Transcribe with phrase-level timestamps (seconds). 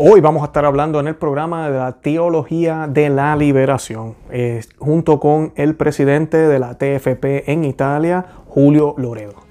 [0.00, 4.60] Hoy vamos a estar hablando en el programa de la teología de la liberación, eh,
[4.78, 9.47] junto con el presidente de la TFP en Italia, Julio Loredo.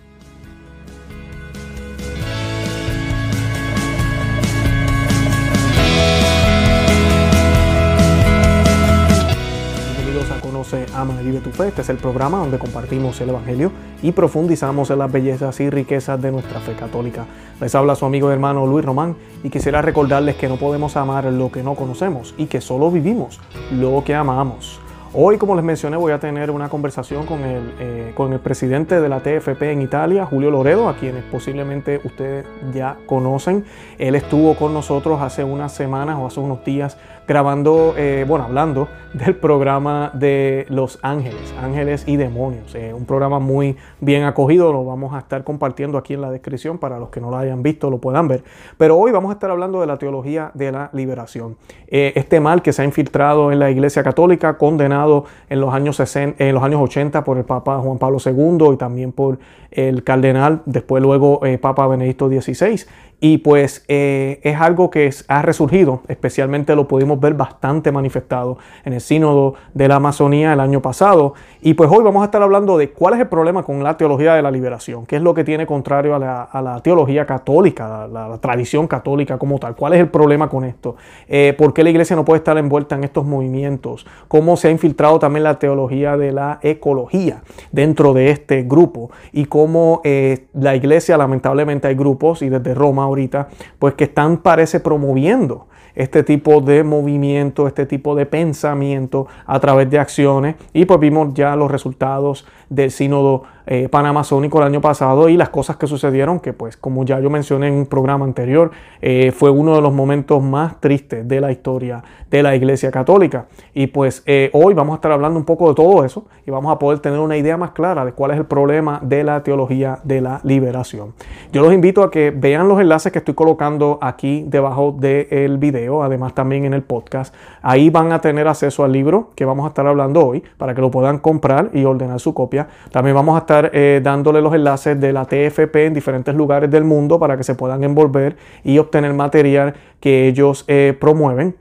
[10.68, 11.70] Se ama y vive tu fe.
[11.70, 13.72] Este es el programa donde compartimos el Evangelio
[14.02, 17.26] y profundizamos en las bellezas y riquezas de nuestra fe católica.
[17.62, 21.26] Les habla su amigo y hermano Luis Román y quisiera recordarles que no podemos amar
[21.26, 23.40] lo que no conocemos y que solo vivimos
[23.72, 24.82] lo que amamos.
[25.14, 29.00] Hoy, como les mencioné, voy a tener una conversación con el, eh, con el presidente
[29.00, 33.64] de la TFP en Italia, Julio Loredo, a quienes posiblemente ustedes ya conocen.
[33.98, 36.98] Él estuvo con nosotros hace unas semanas o hace unos días
[37.28, 42.74] grabando, eh, bueno, hablando del programa de Los Ángeles, Ángeles y Demonios.
[42.74, 46.78] Eh, un programa muy bien acogido, lo vamos a estar compartiendo aquí en la descripción
[46.78, 48.44] para los que no lo hayan visto, lo puedan ver.
[48.78, 51.58] Pero hoy vamos a estar hablando de la teología de la liberación.
[51.88, 55.98] Eh, este mal que se ha infiltrado en la Iglesia Católica, condenado en los años,
[55.98, 59.40] 60, en los años 80 por el Papa Juan Pablo II y también por
[59.72, 62.86] el cardenal, después luego Papa Benedicto XVI
[63.20, 68.94] y pues eh, es algo que ha resurgido, especialmente lo pudimos ver bastante manifestado en
[68.94, 71.34] el sínodo de la Amazonía el año pasado.
[71.62, 74.36] Y pues hoy vamos a estar hablando de cuál es el problema con la teología
[74.36, 78.88] de la liberación, qué es lo que tiene contrario a la, teología católica, la, tradición
[78.88, 80.96] católica como tal, cuál es el problema con esto,
[81.28, 84.72] eh, por qué la iglesia no puede estar envuelta en estos movimientos, cómo se ha
[84.72, 90.76] infiltrado también la teología de la ecología dentro de este grupo y cómo eh, la
[90.76, 95.68] iglesia lamentablemente hay grupos y desde Roma ahorita, pues que están, parece, promoviendo
[95.98, 100.56] este tipo de movimiento, este tipo de pensamiento a través de acciones.
[100.72, 105.50] Y pues vimos ya los resultados del sínodo eh, panamazónico el año pasado y las
[105.50, 108.72] cosas que sucedieron, que pues como ya yo mencioné en un programa anterior,
[109.02, 112.02] eh, fue uno de los momentos más tristes de la historia
[112.32, 113.48] de la Iglesia Católica.
[113.74, 116.72] Y pues eh, hoy vamos a estar hablando un poco de todo eso y vamos
[116.72, 120.00] a poder tener una idea más clara de cuál es el problema de la teología
[120.04, 121.14] de la liberación.
[121.52, 126.04] Yo los invito a que vean los enlaces que estoy colocando aquí debajo del video,
[126.04, 127.36] además también en el podcast.
[127.62, 130.80] Ahí van a tener acceso al libro que vamos a estar hablando hoy para que
[130.80, 132.68] lo puedan comprar y ordenar su copia.
[132.92, 136.84] También vamos a estar eh, dándole los enlaces de la TFP en diferentes lugares del
[136.84, 141.56] mundo para que se puedan envolver y obtener material que ellos eh, promueven.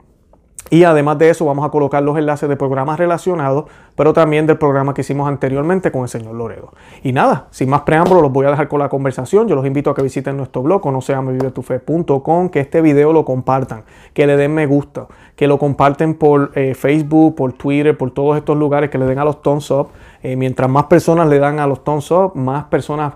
[0.69, 4.57] Y además de eso vamos a colocar los enlaces de programas relacionados, pero también del
[4.57, 6.73] programa que hicimos anteriormente con el señor Loredo.
[7.03, 9.47] Y nada, sin más preámbulos, los voy a dejar con la conversación.
[9.47, 13.83] Yo los invito a que visiten nuestro blog, conoceamevivetufe.com, que este video lo compartan,
[14.13, 18.37] que le den me gusta, que lo comparten por eh, Facebook, por Twitter, por todos
[18.37, 19.89] estos lugares, que le den a los thumbs up.
[20.21, 23.13] Eh, mientras más personas le dan a los thumbs up, más personas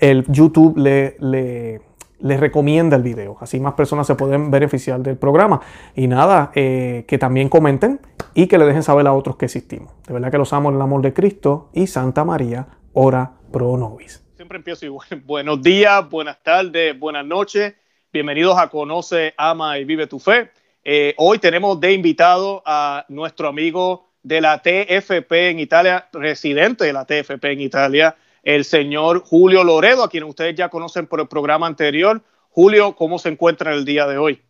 [0.00, 1.80] el YouTube le, le
[2.20, 3.36] les recomienda el video.
[3.40, 5.60] Así más personas se pueden beneficiar del programa.
[5.94, 8.00] Y nada, eh, que también comenten
[8.34, 9.92] y que le dejen saber a otros que existimos.
[10.06, 13.76] De verdad que los amo en el amor de Cristo y Santa María, ora pro
[13.76, 14.24] nobis.
[14.36, 15.06] Siempre empiezo igual.
[15.24, 17.74] Buenos días, buenas tardes, buenas noches.
[18.12, 20.50] Bienvenidos a Conoce, Ama y Vive tu Fe.
[20.84, 26.92] Eh, hoy tenemos de invitado a nuestro amigo de la TFP en Italia, residente de
[26.92, 31.28] la TFP en Italia, el señor Julio Loredo, a quien ustedes ya conocen por el
[31.28, 32.22] programa anterior.
[32.50, 34.40] Julio, ¿cómo se encuentra en el día de hoy?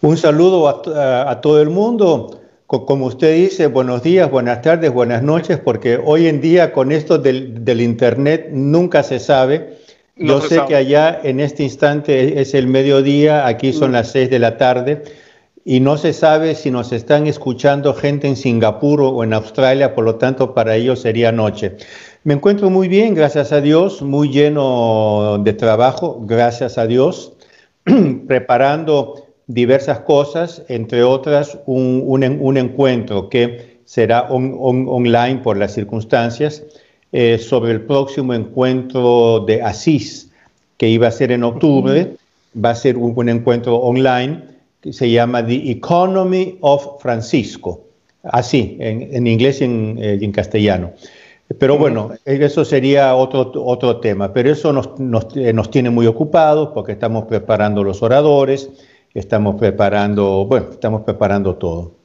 [0.00, 2.40] Un saludo a, todo el mundo.
[2.66, 7.18] Como usted dice, buenos días, buenas tardes, buenas noches, porque hoy en día con esto
[7.18, 9.78] del, Internet nunca se sabe.
[10.16, 13.94] Yo sé que allá en este instante es el mediodía, aquí son mm.
[13.94, 15.02] las seis de la tarde,
[15.64, 20.04] y no se sabe si nos están escuchando gente en Singapur o en Australia, por
[20.04, 21.76] lo tanto para ellos sería noche.
[22.24, 27.34] Me encuentro muy bien, gracias a Dios, muy lleno de trabajo, gracias a Dios,
[28.26, 36.62] preparando diversas cosas, entre otras un, encuentro que será online por las circunstancias
[37.12, 40.30] eh, sobre el próximo encuentro de Asís,
[40.78, 42.16] que iba a ser en octubre,
[42.56, 44.44] va a ser un, encuentro online
[44.80, 47.82] que se llama The Economy of Francisco,
[48.22, 50.94] así, en, inglés y en castellano.
[51.58, 56.06] Pero bueno, eso sería otro, otro tema, pero eso nos, nos, eh, nos, tiene muy
[56.06, 58.70] ocupados porque estamos preparando los oradores,
[59.12, 61.96] estamos preparando, bueno, estamos preparando todo.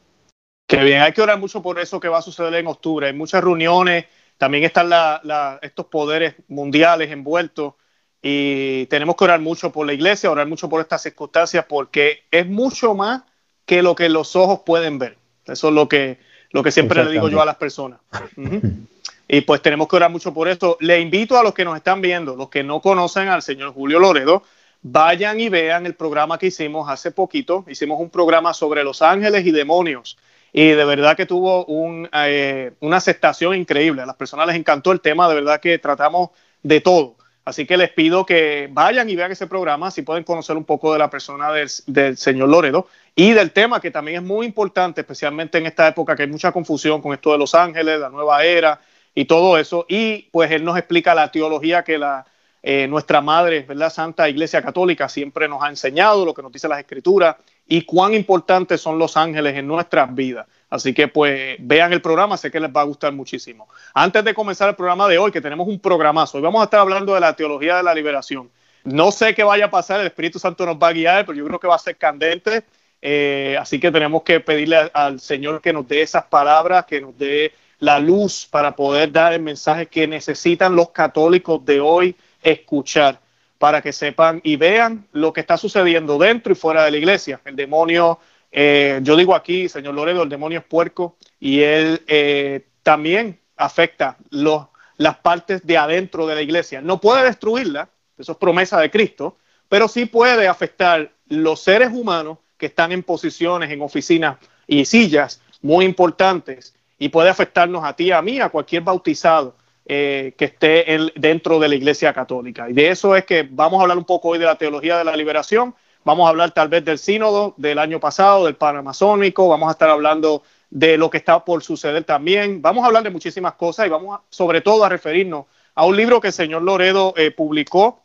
[0.68, 3.08] Qué bien, hay que orar mucho por eso que va a suceder en octubre.
[3.08, 4.06] Hay muchas reuniones,
[4.38, 7.74] también están la, estos poderes mundiales envueltos
[8.22, 12.46] y tenemos que orar mucho por la iglesia, orar mucho por estas circunstancias porque es
[12.46, 13.24] mucho más
[13.66, 15.18] que lo que los ojos pueden ver.
[15.46, 16.20] Eso es lo que,
[16.52, 18.02] lo que siempre le digo yo a las personas.
[19.32, 20.76] Y pues tenemos que orar mucho por esto.
[20.80, 24.00] Le invito a los que nos están viendo, los que no conocen al señor Julio
[24.00, 24.42] Loredo,
[24.82, 27.64] vayan y vean el programa que hicimos hace poquito.
[27.68, 30.18] Hicimos un programa sobre los ángeles y demonios
[30.52, 31.68] y de verdad que tuvo
[32.12, 34.02] eh, una aceptación increíble.
[34.02, 36.32] A las personas les encantó el tema, de verdad que tratamos
[36.64, 37.16] de todo.
[37.46, 40.92] Así que les pido que vayan y vean ese programa, si pueden conocer un poco
[40.94, 45.60] de la persona del, señor Loredo y del tema que también es muy importante, especialmente
[45.60, 48.80] en esta época que hay mucha confusión con esto de Los Ángeles, la nueva era
[49.16, 49.86] y todo eso.
[49.88, 52.26] Y pues él nos explica la teología que la,
[52.62, 53.90] eh, nuestra madre, ¿verdad?
[53.90, 58.14] Santa Iglesia Católica siempre nos ha enseñado, lo que nos dice las Escrituras y cuán
[58.14, 60.46] importantes son los ángeles en nuestras vidas.
[60.70, 63.70] Así que pues vean el programa, sé que les va a gustar muchísimo.
[63.94, 66.82] Antes de comenzar el programa de hoy, que tenemos un programazo, hoy vamos a estar
[66.82, 68.50] hablando de la teología de la liberación.
[68.84, 71.46] No sé qué vaya a pasar, el Espíritu Santo nos va a guiar, pero yo
[71.46, 72.64] creo que va a ser candente.
[73.02, 77.18] Eh, así que tenemos que pedirle al Señor que nos dé esas palabras, que nos
[77.18, 83.20] dé la luz para poder dar el mensaje que necesitan los católicos de hoy escuchar,
[83.58, 87.42] para que sepan y vean lo que está sucediendo dentro y fuera de la iglesia.
[87.46, 88.20] El demonio
[88.52, 94.18] eh, yo digo aquí, señor Loredo, el demonio es puerco y él eh, también afecta
[94.32, 94.68] los,
[94.98, 96.82] las partes de adentro de la iglesia.
[96.82, 99.38] No puede destruirla, eso es promesa de Cristo,
[99.68, 104.38] pero sí puede afectar los seres humanos que están en posiciones, en oficinas
[104.68, 109.56] y sillas muy importantes y puede afectarnos a ti, a mí, a cualquier bautizado
[109.86, 110.86] eh, que esté
[111.16, 112.70] dentro de la iglesia católica.
[112.70, 115.06] Y de eso es que vamos a hablar un poco hoy de la teología de
[115.06, 115.74] la liberación
[116.06, 119.90] Vamos a hablar tal vez del sínodo del año pasado, del panamazónico, vamos a estar
[119.90, 122.62] hablando de lo que está por suceder también.
[122.62, 126.22] Vamos a hablar de muchísimas cosas y vamos sobre todo a referirnos a un libro
[126.22, 128.02] que el señor Loredo eh, publicó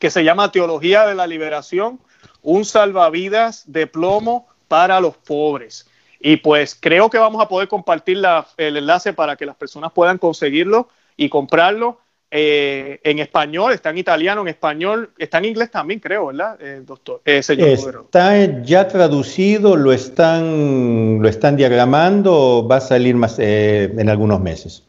[0.00, 2.00] que se llama Teología de la Liberación,
[2.42, 5.88] un salvavidas de plomo para los pobres.
[6.20, 8.22] Y pues creo que vamos a poder compartir
[8.56, 12.00] el enlace para que las personas puedan conseguirlo y comprarlo.
[12.30, 16.82] Eh, en español, está en italiano, en español, está en inglés también, creo, ¿verdad, eh,
[16.84, 17.22] doctor?
[17.24, 24.40] Eh, está ya traducido, lo están, lo están diagramando, va a salir más en algunos
[24.40, 24.82] meses.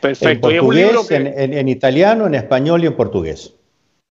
[0.00, 0.48] Perfecto.
[0.48, 3.52] En portugués, en, italiano, en español y en portugués.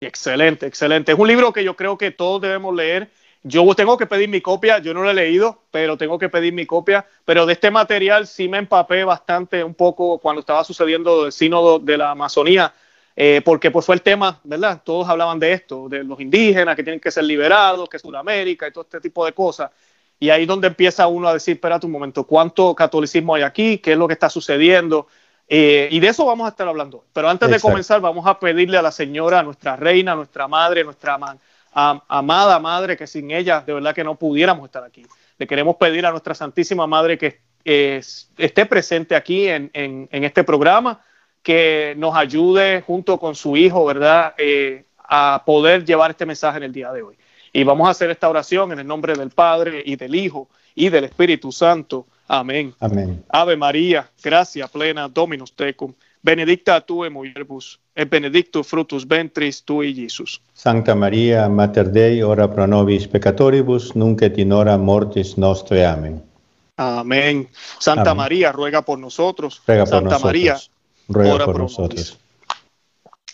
[0.00, 1.12] Excelente, excelente.
[1.12, 3.08] Es un libro que yo creo que todos debemos leer
[3.46, 6.54] yo tengo que pedir mi copia, yo no lo he leído, pero tengo que pedir
[6.54, 7.06] mi copia.
[7.26, 11.78] Pero de este material sí me empapé bastante un poco cuando estaba sucediendo el sínodo
[11.78, 12.72] de la Amazonía,
[13.14, 14.80] eh, porque pues fue el tema, ¿verdad?
[14.82, 18.66] Todos hablaban de esto, de los indígenas que tienen que ser liberados, que es Sudamérica
[18.66, 19.70] y todo este tipo de cosas.
[20.18, 23.76] Y ahí es donde empieza uno a decir, espérate un momento, ¿cuánto catolicismo hay aquí?
[23.76, 25.06] ¿Qué es lo que está sucediendo?
[25.46, 27.04] Eh, y de eso vamos a estar hablando.
[27.12, 30.48] Pero antes de comenzar, vamos a pedirle a la señora, a nuestra reina, a nuestra
[30.48, 31.18] madre, a nuestra
[31.74, 35.04] amada Madre, que sin ella de verdad que no pudiéramos estar aquí.
[35.38, 41.02] Le queremos pedir a nuestra Santísima Madre que esté presente aquí en, este programa,
[41.42, 46.64] que nos ayude junto con su Hijo, ¿verdad?, eh, a poder llevar este mensaje en
[46.64, 47.16] el día de hoy.
[47.52, 50.88] Y vamos a hacer esta oración en el nombre del Padre y del Hijo y
[50.88, 52.06] del Espíritu Santo.
[52.26, 52.74] Amén.
[52.80, 53.22] Amén.
[53.28, 55.92] Ave María, gracia plena, Dominus tecum
[56.24, 60.40] benedicta tu mulieribus, et benedictus frutus ventris tui, Jesus.
[60.52, 65.84] Santa María, Mater Dei, ora pro nobis peccatoribus, nunc et in hora mortis nostre.
[65.86, 66.22] Amén.
[66.76, 67.48] Amén.
[67.78, 69.62] Santa María, ruega por nosotros.
[69.66, 70.24] Ruega Santa por nosotros.
[70.24, 70.56] María,
[71.08, 72.18] ruega por, nosotros.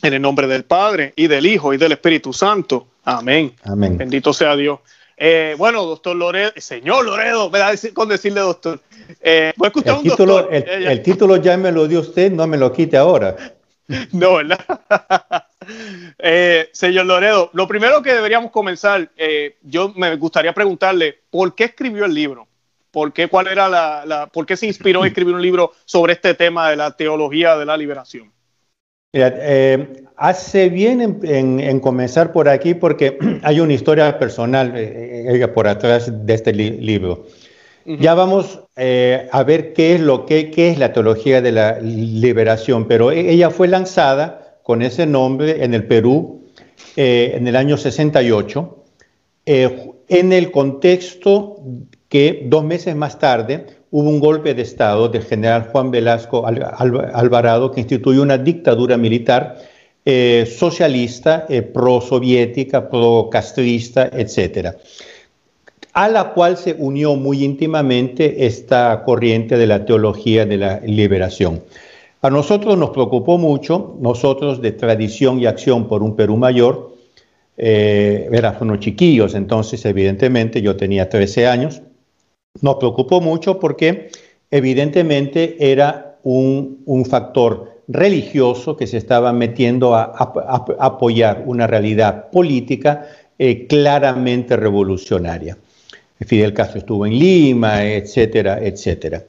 [0.03, 2.89] En el nombre del Padre, y del Hijo, y del Espíritu Santo.
[3.05, 3.55] Amén.
[3.65, 3.97] Amén.
[3.97, 4.81] Bendito sea Dios.
[5.23, 8.81] Eh, bueno, doctor Loredo, señor Loredo, me da con decirle doctor.
[9.21, 13.37] Eh, el, título, el, título ya me lo dio usted, no me lo quite ahora.
[14.13, 14.65] No, ¿verdad?
[16.21, 21.65] eh, señor Loredo, lo primero que deberíamos comenzar, eh, yo me gustaría preguntarle, ¿por qué
[21.65, 22.47] escribió el libro?
[22.93, 26.35] ¿Por qué, cuál era la, ¿Por qué se inspiró a escribir un libro sobre este
[26.35, 28.33] tema de la teología de la liberación?
[29.13, 36.13] Eh, hace bien en, comenzar por aquí porque hay una historia personal eh, por atrás
[36.25, 37.27] de este libro.
[37.85, 42.87] Ya vamos eh, a ver qué es lo que es la teología de la liberación,
[42.87, 46.37] pero e, ella fue lanzada con ese nombre en el Perú
[46.97, 48.85] en el año 68,
[49.47, 51.57] en el contexto
[52.09, 57.71] que dos meses más tarde hubo un golpe de Estado del general Juan Velasco Alvarado
[57.73, 59.59] que instituyó una dictadura militar
[60.05, 64.77] eh, socialista, eh, pro-soviética, pro-castrista, etc.
[65.93, 71.63] A la cual se unió muy íntimamente esta corriente de la teología de la liberación.
[72.23, 76.95] A nosotros nos preocupó mucho, nosotros de tradición y acción por un Perú mayor,
[77.57, 78.31] eh,
[78.61, 81.83] unos chiquillos, entonces evidentemente yo tenía 13 años,
[82.61, 84.11] nos preocupó mucho porque
[84.51, 90.05] evidentemente era un, factor religioso que se estaba metiendo a,
[90.79, 93.07] apoyar una realidad política
[93.39, 95.57] eh, claramente revolucionaria.
[96.21, 99.25] Fidel Castro estuvo en Lima, etcétera, etcétera.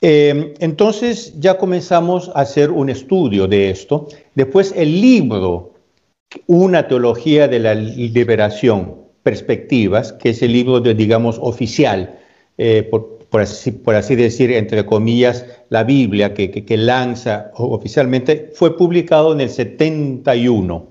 [0.00, 4.08] Eh, entonces ya comenzamos a hacer un estudio de esto.
[4.34, 5.72] Después el libro,
[6.46, 12.18] Una teología de la liberación, perspectivas, que es el libro, de, digamos, oficial,
[12.58, 19.50] eh, por, así, decir, entre comillas, la Biblia que, lanza oficialmente, fue publicado en el
[19.50, 20.86] 71.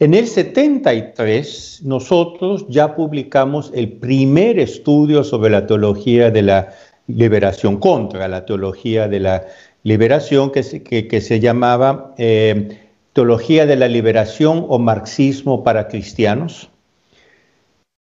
[0.00, 6.68] En el 73 nosotros ya publicamos el primer estudio sobre la teología de la
[7.08, 9.46] liberación, contra la teología de la
[9.82, 12.78] liberación, que se, que, se llamaba eh,
[13.12, 16.70] Teología de la Liberación o Marxismo para Cristianos.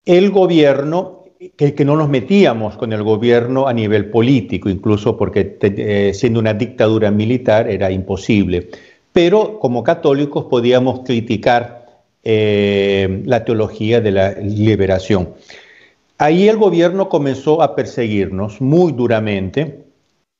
[0.05, 1.22] El gobierno,
[1.55, 6.53] que, no nos metíamos con el gobierno a nivel político, incluso porque eh, siendo una
[6.53, 8.69] dictadura militar era imposible,
[9.11, 11.85] pero como católicos podíamos criticar
[12.23, 15.29] eh, la teología de la liberación.
[16.17, 19.83] Ahí el gobierno comenzó a perseguirnos muy duramente.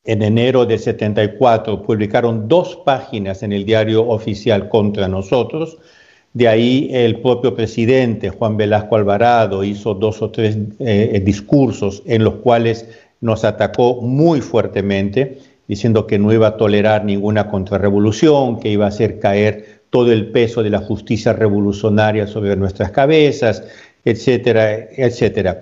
[0.06, 5.78] En enero de 74 publicaron dos páginas en el diario oficial contra nosotros.
[6.34, 12.24] De ahí el propio presidente Juan Velasco Alvarado hizo dos o tres eh, discursos en
[12.24, 12.88] los cuales
[13.22, 15.38] nos atacó muy fuertemente,
[15.68, 20.32] diciendo que no iba a tolerar ninguna contrarrevolución, que iba a hacer caer todo el
[20.32, 23.64] peso de la justicia revolucionaria sobre nuestras cabezas,
[24.04, 25.62] etcétera, etcétera.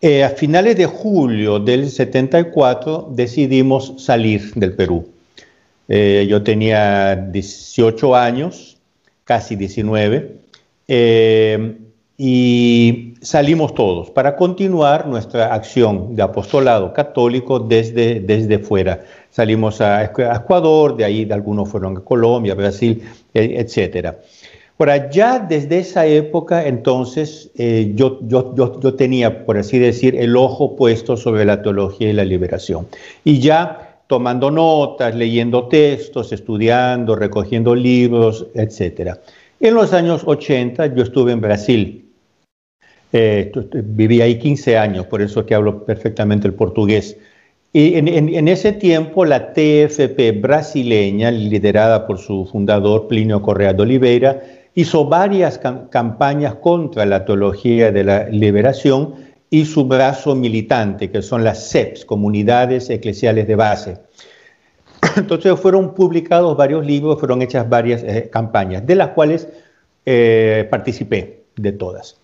[0.00, 5.08] Eh, a finales de julio del 74 decidimos salir del Perú.
[5.88, 8.71] Eh, yo tenía 18 años,
[9.32, 10.36] casi 19,
[10.88, 11.76] eh,
[12.18, 19.02] y salimos todos para continuar nuestra acción de apostolado católico desde, desde fuera.
[19.30, 24.16] Salimos a Ecuador, de ahí algunos fueron a Colombia, Brasil, e, etc.
[24.78, 30.36] Ahora, ya desde esa época, entonces, eh, yo, yo, yo, tenía, por así decir, el
[30.36, 32.86] ojo puesto sobre la teología y la liberación.
[33.24, 39.14] Y ya tomando notas, leyendo textos, estudiando, recogiendo libros, etc.
[39.58, 42.12] En los años 80 yo estuve en Brasil.
[43.10, 47.16] Eh, viví ahí 15 años, por eso que hablo perfectamente el portugués.
[47.72, 54.42] Y en, ese tiempo la TFP brasileña, liderada por su fundador Plinio Correa de Oliveira,
[54.74, 59.14] hizo varias campañas contra la teología de la liberación
[59.52, 63.98] y su brazo militante, que son las CEPs, Comunidades Eclesiales de Base.
[65.16, 69.46] Entonces fueron publicados varios libros, fueron hechas varias eh, campañas, de las cuales
[70.06, 72.16] eh, participé de todas.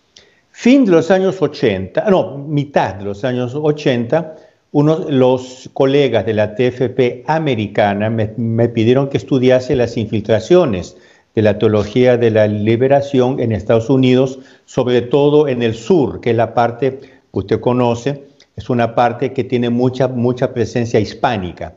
[0.53, 4.37] Fin de los años 80, no, mitad de los años 80,
[4.73, 10.97] unos, los colegas de la TFP americana me, pidieron que estudiase las infiltraciones
[11.35, 16.31] de la teología de la liberación en Estados Unidos, sobre todo en el sur, que
[16.31, 18.25] es la parte usted conoce,
[18.57, 21.75] es una parte que tiene mucha, mucha presencia hispánica,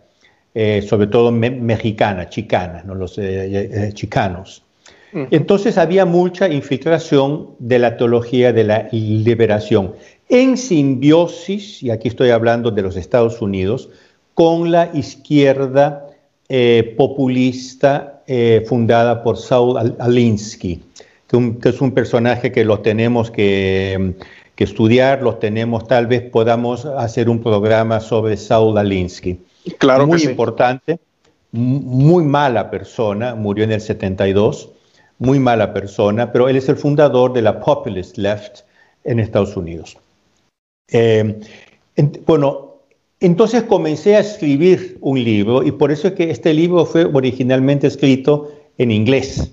[0.54, 2.96] eh, sobre todo mexicana, chicana, ¿no?
[2.96, 4.64] los eh, eh, chicanos.
[5.14, 9.94] Entonces había mucha infiltración de la teología de la liberación
[10.30, 13.90] en simbiosis, y aquí estoy hablando de los Estados Unidos,
[14.34, 16.08] con la izquierda
[16.48, 20.82] eh, populista eh, fundada por Saul Alinsky,
[21.28, 24.14] que, es un personaje que lo tenemos que,
[24.64, 29.40] estudiar, lo tenemos, tal vez podamos hacer un programa sobre Saul Alinsky.
[29.78, 31.00] Claro muy importante,
[31.52, 34.70] muy mala persona, murió en el 72,
[35.20, 38.62] muy mala persona, pero él es el fundador de la Populist Left
[39.04, 39.98] en Estados Unidos.
[40.92, 41.40] Eh,
[42.26, 42.72] bueno,
[43.20, 47.88] entonces comencé a escribir un libro y por eso es que este libro fue originalmente
[47.88, 49.52] escrito en inglés.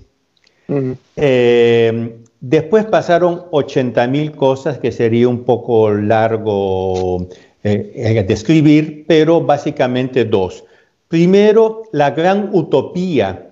[1.15, 7.27] Eh, después pasaron 80 mil cosas que sería un poco largo
[7.63, 10.63] eh, de escribir, pero básicamente dos.
[11.07, 13.49] Primero, la gran utopía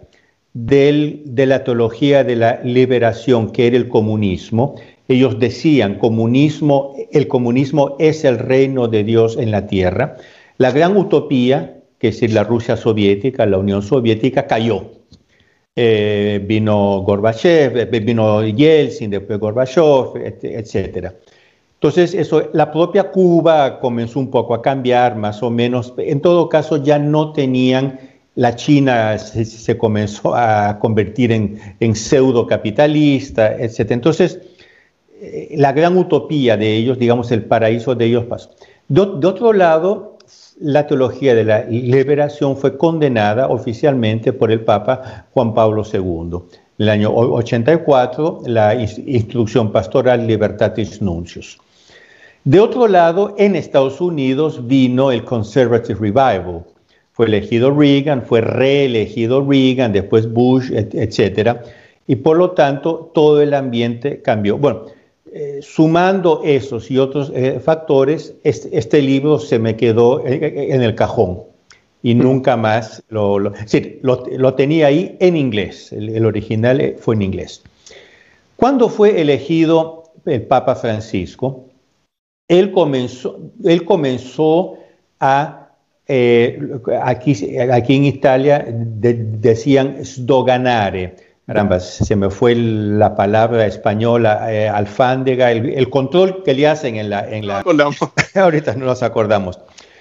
[0.53, 4.75] de la teología de la liberación, que era el comunismo,
[5.07, 10.17] ellos decían, comunismo, el comunismo es el reino de Dios en la tierra.
[10.57, 14.96] La gran utopía, que es la Rusia soviética, la Unión Soviética, cayó.
[15.79, 21.11] Eh, vino Gorbachev, eh, vino Yeltsin, después Gorbachev, etc.
[21.75, 25.93] Entonces, eso, la propia Cuba comenzó un poco a cambiar, más o menos.
[25.97, 27.99] En todo caso, ya no tenían,
[28.33, 33.91] la China se, comenzó a convertir en, en pseudo capitalista, etc.
[33.91, 34.39] Entonces,
[35.19, 38.49] eh, la gran utopía de ellos, digamos, el paraíso de ellos pasó.
[38.87, 40.16] De, otro lado,
[40.59, 46.39] la teología de la liberación fue condenada oficialmente por el Papa Juan Pablo II.
[46.79, 51.57] En el año 84, la Instrucción Pastoral Libertatis Nuncius.
[52.43, 56.63] De otro lado, en Estados Unidos vino el Conservative Revival.
[57.11, 61.57] Fue elegido Reagan, fue reelegido Reagan, después Bush, etc.
[62.07, 64.57] Y por lo tanto, todo el ambiente cambió.
[64.57, 64.85] Bueno,
[65.33, 71.43] eh, sumando esos y otros eh, factores, este, libro se me quedó en, el cajón
[72.01, 72.19] y mm.
[72.19, 75.91] nunca más lo, lo, tenía ahí en inglés.
[75.91, 77.63] El, original eh, fue en inglés.
[78.55, 81.65] Cuando fue elegido el Papa Francisco,
[82.47, 84.77] él comenzó, él comenzó
[85.19, 85.69] a,
[87.01, 95.51] aquí, aquí en Italia decían sdoganare, caramba, se me fue la palabra española, eh, alfándega,
[95.51, 97.27] el, control que le hacen en la...
[97.27, 97.63] En la
[98.35, 99.57] ahorita no nos acordamos.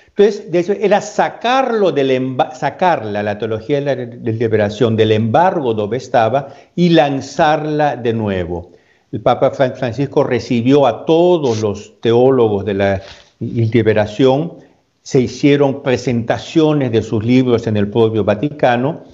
[0.09, 5.99] Entonces, de eso era sacarlo del sacarla, la teología de la liberación, del embargo donde
[5.99, 8.73] estaba y lanzarla de nuevo.
[9.12, 13.03] El Papa Francisco recibió a todos los teólogos de la
[13.38, 14.55] liberación,
[15.03, 19.05] se hicieron presentaciones de sus libros en el propio Vaticano,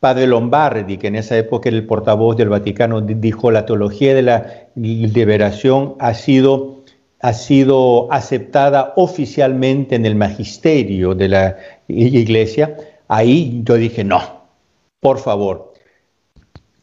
[0.00, 4.22] Padre Lombardi, que en esa época era el portavoz del Vaticano, dijo la teología de
[4.22, 6.82] la liberación ha sido,
[7.20, 11.56] ha sido aceptada oficialmente en el magisterio de la
[11.88, 12.76] iglesia.
[13.08, 14.20] Ahí yo dije, no,
[15.00, 15.72] por favor,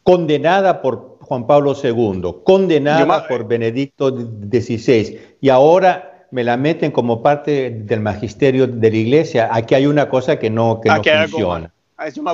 [0.02, 7.22] condenada por Juan Pablo II, condenada por Benedicto XVI, y ahora me la meten como
[7.22, 9.48] parte del magisterio de la iglesia.
[9.52, 11.73] Aquí hay una cosa que no, que no funciona.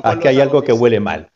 [0.02, 1.28] Aquí hay algo que huele mal.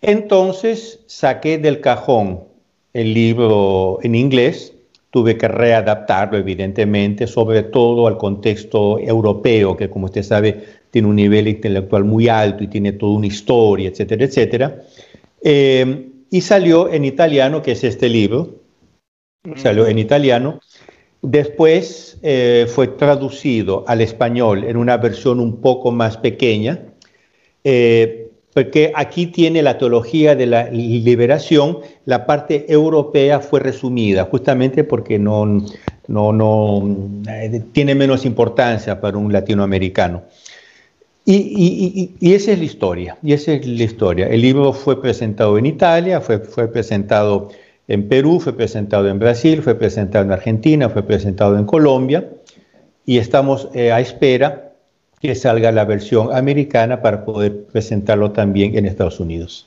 [0.00, 2.44] Entonces saqué del cajón
[2.92, 4.72] el libro en inglés,
[5.10, 11.16] tuve que readaptarlo evidentemente, sobre todo al contexto europeo, que como usted sabe tiene un
[11.16, 14.82] nivel intelectual muy alto y tiene toda una historia, etcétera, etcétera.
[15.42, 18.56] Eh, y salió en italiano, que es este libro,
[19.56, 20.60] salió en italiano.
[21.20, 26.87] Después eh, fue traducido al español en una versión un poco más pequeña,
[27.64, 34.82] eh, porque aquí tiene la teología de la liberación, la parte europea fue resumida, justamente
[34.82, 35.46] porque no,
[36.08, 40.24] no, no eh, tiene menos importancia para un latinoamericano.
[41.24, 44.28] Y, y, esa es la historia, y esa es la historia.
[44.28, 47.50] El libro fue presentado en Italia, fue, fue presentado
[47.86, 52.30] en Perú, fue presentado en Brasil, fue presentado en Argentina, fue presentado en Colombia,
[53.04, 54.67] y estamos eh, a espera
[55.20, 59.66] que salga la versión americana para poder presentarlo también en Estados Unidos.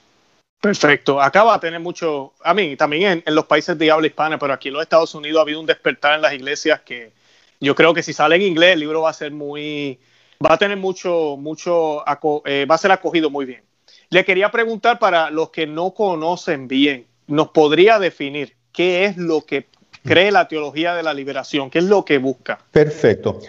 [0.62, 1.20] Perfecto.
[1.20, 4.54] Acá va a tener mucho, a mí también en, los países de habla hispana, pero
[4.54, 7.12] aquí en los Estados Unidos ha habido un despertar en las iglesias que
[7.60, 10.00] yo creo que si sale en inglés el libro va a ser muy,
[10.44, 12.04] va a tener mucho, mucho,
[12.46, 13.62] eh, va a ser acogido muy bien.
[14.10, 19.46] Le quería preguntar para los que no conocen bien, ¿nos podría definir qué es lo
[19.46, 19.66] que
[20.04, 21.72] cree la teología de la liberación?
[21.72, 22.60] ¿Qué es lo que busca?
[22.72, 23.40] Perfecto.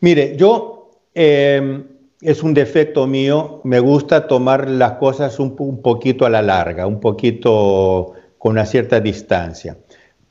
[0.00, 0.75] Mire, yo
[1.18, 1.82] Em,
[2.20, 7.00] es un defecto mío, me gusta tomar las cosas un, poquito a la larga, un
[7.00, 9.78] poquito con una cierta distancia,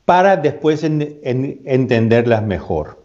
[0.04, 3.02] para después entenderlas mejor.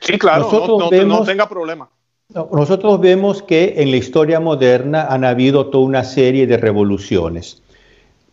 [0.00, 1.88] Sí, claro, nosotros no, tenga problema.
[2.28, 7.62] Nosotros vemos que en la historia moderna han habido toda una serie de revoluciones.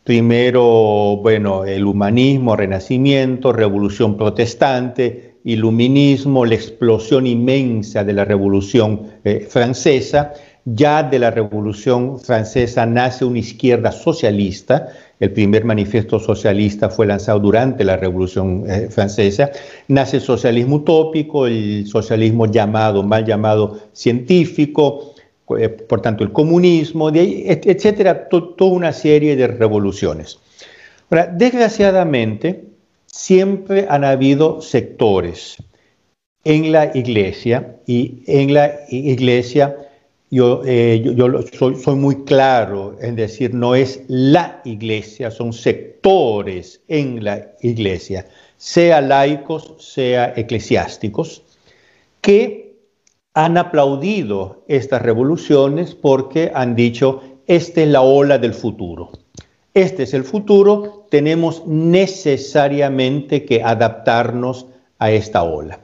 [0.03, 9.47] Primero, bueno, el humanismo, renacimiento, revolución protestante, iluminismo, la explosión inmensa de la Revolución eh,
[9.49, 10.33] Francesa.
[10.65, 14.89] Ya de la Revolución Francesa nace una izquierda socialista.
[15.19, 19.51] El primer manifiesto socialista fue lanzado durante la Revolución eh, Francesa.
[19.87, 25.15] Nace el socialismo utópico, el socialismo llamado, mal llamado científico,
[25.57, 30.39] eh, por tanto el comunismo, etcétera, toda una serie de revoluciones.
[31.09, 32.65] Ahora, desgraciadamente,
[33.11, 35.57] siempre han habido sectores
[36.43, 39.75] en la iglesia y en la iglesia
[40.31, 41.15] yo, eh,
[41.57, 49.01] soy, muy claro en decir, no es la iglesia, son sectores en la iglesia, sea
[49.01, 51.41] laicos, sea eclesiásticos,
[52.21, 52.75] que
[53.33, 59.11] han aplaudido estas revoluciones porque han dicho, esta es la ola del futuro.
[59.73, 64.65] Este es el futuro, tenemos necesariamente que adaptarnos
[64.97, 65.79] a esta ola.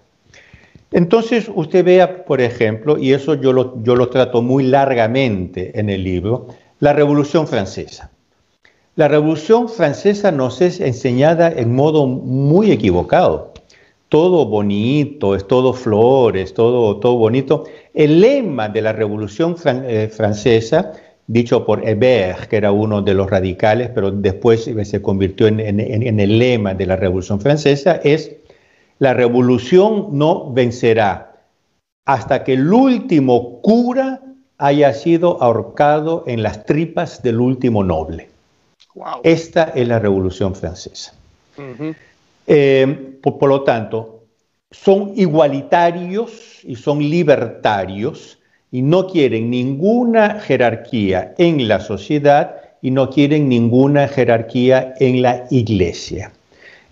[0.92, 5.90] Entonces usted vea, por ejemplo, y eso yo lo, yo lo trato muy largamente en
[5.90, 6.48] el libro,
[6.80, 8.12] la Revolución Francesa.
[8.96, 13.54] La Revolución Francesa nos es enseñada en modo muy equivocado.
[14.08, 17.66] Todo bonito, es todo flores, todo, todo bonito.
[17.94, 20.94] El lema de la Revolución eh, Francesa
[21.28, 26.20] dicho por Hébert, que era uno de los radicales, pero después se convirtió en, en
[26.20, 28.36] el lema de la Revolución Francesa, es
[29.00, 31.42] la revolución no vencerá
[32.06, 34.22] hasta que el último cura
[34.58, 38.30] haya sido ahorcado en las tripas del último noble.
[39.24, 41.14] Esta es la Revolución Francesa.
[42.48, 44.24] Eh, por, lo tanto,
[44.72, 48.40] son igualitarios y son libertarios
[48.72, 55.46] y no quieren ninguna jerarquía en la sociedad y no quieren ninguna jerarquía en la
[55.50, 56.32] iglesia.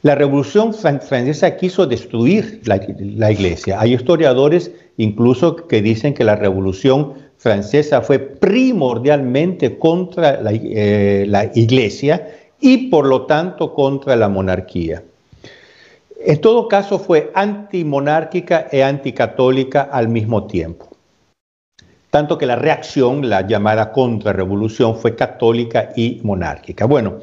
[0.02, 3.80] La Revolución Francesa quiso destruir la, iglesia.
[3.80, 11.52] Hay historiadores incluso que dicen que la Revolución Francesa fue primordialmente contra la, eh, la
[11.56, 12.28] iglesia
[12.60, 15.04] y por lo tanto contra la monarquía.
[16.26, 20.93] En todo caso fue antimonárquica e anticatólica al mismo tiempo.
[22.13, 26.86] Tanto que la reacción, la llamada contrarrevolución, fue católica y monárquica.
[26.86, 27.17] Bueno,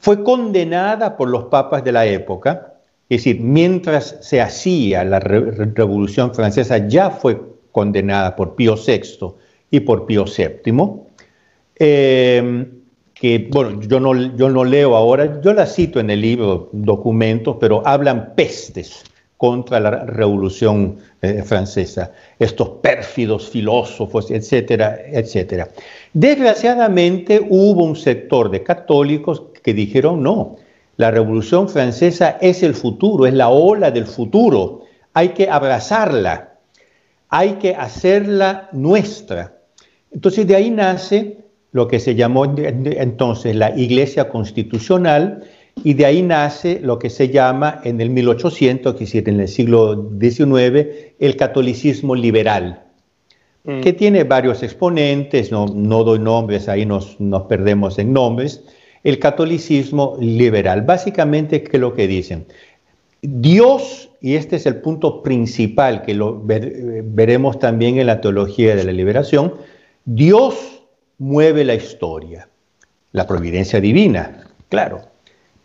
[0.00, 2.74] fue condenada por los papas de la época,
[3.08, 9.34] es decir, mientras se hacía la Revolución Francesa ya fue condenada por Pío VI
[9.70, 10.74] y por Pío VII,
[11.76, 12.68] em,
[13.14, 17.56] que, bueno, yo no, yo no leo ahora, yo la cito en el libro, documentos,
[17.58, 19.04] pero hablan pestes
[19.42, 25.68] contra la Revolución eh, Francesa, estos pérfidos filósofos, etcétera, etcétera.
[26.12, 30.58] Desgraciadamente hubo un sector de católicos que dijeron no,
[30.96, 36.52] la Revolución Francesa es el futuro, es la ola del futuro, hay que abrazarla,
[37.28, 39.58] hay que hacerla nuestra.
[40.12, 41.38] Entonces de ahí nace
[41.72, 45.42] lo que se llamó entonces la Iglesia Constitucional
[45.84, 49.48] y de ahí nace lo que se llama en el 1800, que es en el
[49.48, 50.86] siglo XIX,
[51.18, 52.84] el catolicismo liberal,
[53.64, 53.80] mm.
[53.80, 58.62] que tiene varios exponentes, no, doy nombres, ahí nos, nos perdemos en nombres,
[59.02, 60.82] el catolicismo liberal.
[60.82, 62.46] Básicamente, ¿qué es lo que dicen?
[63.22, 68.84] Dios, y este es el punto principal que lo veremos también en la teología de
[68.84, 69.54] la liberación,
[70.04, 70.84] Dios
[71.18, 72.48] mueve la historia,
[73.12, 75.11] la providencia divina, claro.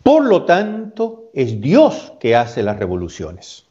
[0.07, 3.65] Por lo tanto, es Dios que hace las revoluciones.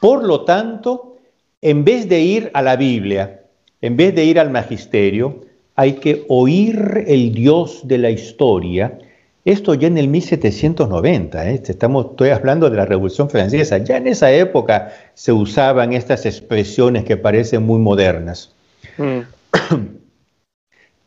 [0.00, 1.18] Por lo tanto,
[1.60, 3.42] en vez de ir a la Biblia,
[3.82, 5.42] en vez de ir al magisterio,
[5.76, 9.00] hay que oír el Dios de la historia.
[9.44, 11.62] Esto ya en el 1790, ¿eh?
[11.62, 17.04] Estamos, estoy hablando de la Revolución Francesa, ya en esa época se usaban estas expresiones
[17.04, 18.54] que parecen muy modernas.
[18.96, 19.18] Mm.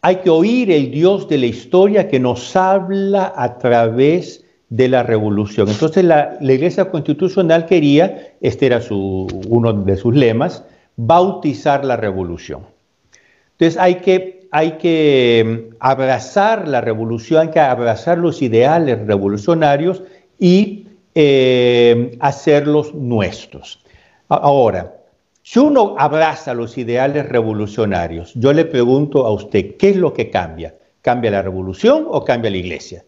[0.01, 5.03] hay que oír el Dios de la historia que nos habla a través de la
[5.03, 5.69] revolución.
[5.69, 10.63] Entonces la, Iglesia Constitucional quería, este era uno de sus lemas,
[10.95, 12.65] bautizar la revolución.
[13.51, 13.95] Entonces hay
[14.77, 20.01] que mm, abrazar la revolución, hay que abrazar los ideales revolucionarios
[20.39, 23.83] y eh, hacerlos nuestros.
[24.29, 25.00] Ahora,
[25.43, 30.29] si uno abraza los ideales revolucionarios, yo le pregunto a usted, ¿qué es lo que
[30.29, 30.75] cambia?
[31.01, 33.03] ¿Cambia la revolución o cambia la iglesia?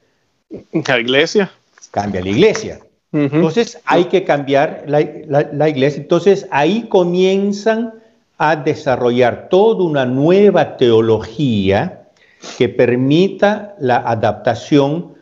[0.71, 1.51] La iglesia.
[1.91, 2.79] Cambia la iglesia.
[3.11, 6.01] Entonces hay que cambiar la iglesia.
[6.01, 7.93] Entonces ahí comienzan
[8.39, 12.09] a desarrollar toda una nueva teología
[12.57, 15.13] que permita la adaptación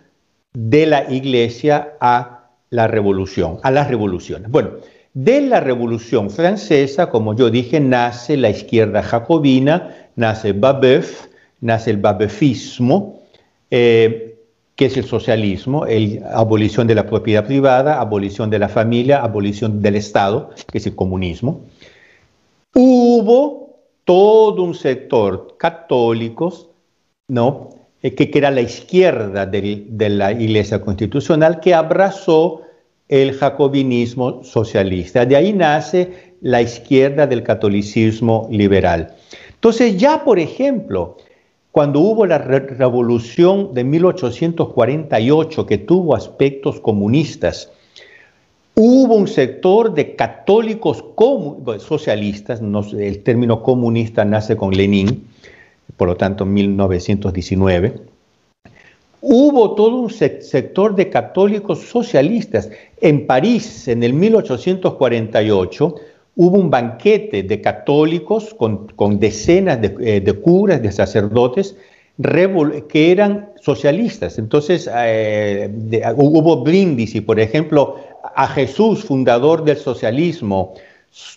[0.54, 4.50] de la iglesia a la revolución, a las revoluciones.
[4.50, 4.72] Bueno,
[5.14, 11.28] de la revolución francesa, como yo dije, nace la izquierda jacobina, nace Babeuf,
[11.60, 13.20] nace el babefismo,
[13.70, 14.38] eh,
[14.76, 19.82] que es el socialismo, la abolición de la propiedad privada, abolición de la familia, abolición
[19.82, 21.62] del Estado, que es el comunismo.
[22.74, 26.70] Hubo todo un sector católicos,
[27.28, 27.70] ¿no?
[28.02, 32.62] Eh, que, era la izquierda de, la Iglesia Constitucional, que abrazó
[33.12, 35.28] el jacobinismo socialista.
[35.28, 39.14] De ahí nace la izquierda del catolicismo liberal.
[39.54, 41.18] Entonces ya, por ejemplo,
[41.72, 47.70] cuando hubo la revolución de 1848 que tuvo aspectos comunistas,
[48.74, 51.04] Hubo un sector de católicos
[51.80, 55.28] socialistas, el término comunista nace con Lenin,
[55.98, 58.11] por lo tanto en 1919.
[59.22, 62.70] Hubo todo un sector de católicos socialistas.
[63.00, 65.96] En París, en el 1848,
[66.36, 71.76] hubo un banquete de católicos con, decenas de, eh, de, curas, de sacerdotes,
[72.90, 74.38] que eran socialistas.
[74.40, 75.70] Entonces eh,
[76.16, 77.98] hubo brindis y, por ejemplo,
[78.36, 80.74] a Jesús, fundador del socialismo,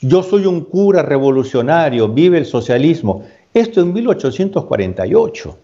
[0.01, 3.25] yo soy un cura revolucionario, vive el socialismo.
[3.53, 5.59] Esto en 1848.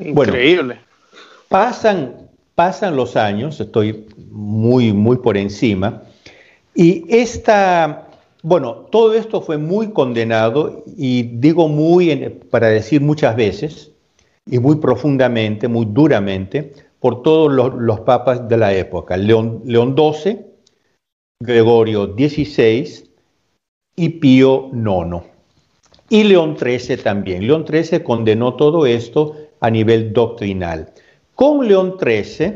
[0.00, 0.89] Increíble.
[1.50, 6.04] Pasan, pasan los años, estoy muy, muy por encima,
[6.76, 8.08] y esta,
[8.44, 12.14] bueno, todo esto fue muy condenado, y digo muy
[12.50, 13.90] para decir muchas veces,
[14.46, 20.38] y muy profundamente, muy duramente, por todos los, papas de la época, León, León XII,
[21.42, 23.10] Gregorio XVI
[23.96, 25.26] y Pío IX.
[26.10, 27.46] Y León XIII también.
[27.46, 30.89] León XIII condenó todo esto a nivel doctrinal.
[31.40, 32.52] Con León XIII,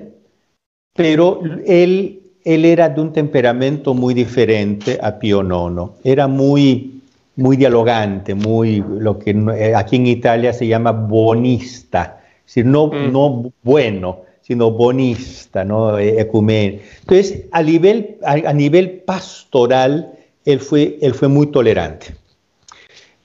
[0.95, 5.93] pero él, él era de un temperamento muy diferente a Pío IX.
[6.05, 7.01] Era muy,
[7.35, 12.89] muy dialogante, muy lo que eh, aquí en Italia se llama bonista, es decir, no,
[12.89, 13.11] mm.
[13.11, 15.99] no bueno, sino bonista, ¿no?
[15.99, 16.83] E, Ecumen.
[17.01, 20.13] Entonces, a nivel, a, nivel pastoral,
[20.45, 22.09] él fue, él fue muy tolerante.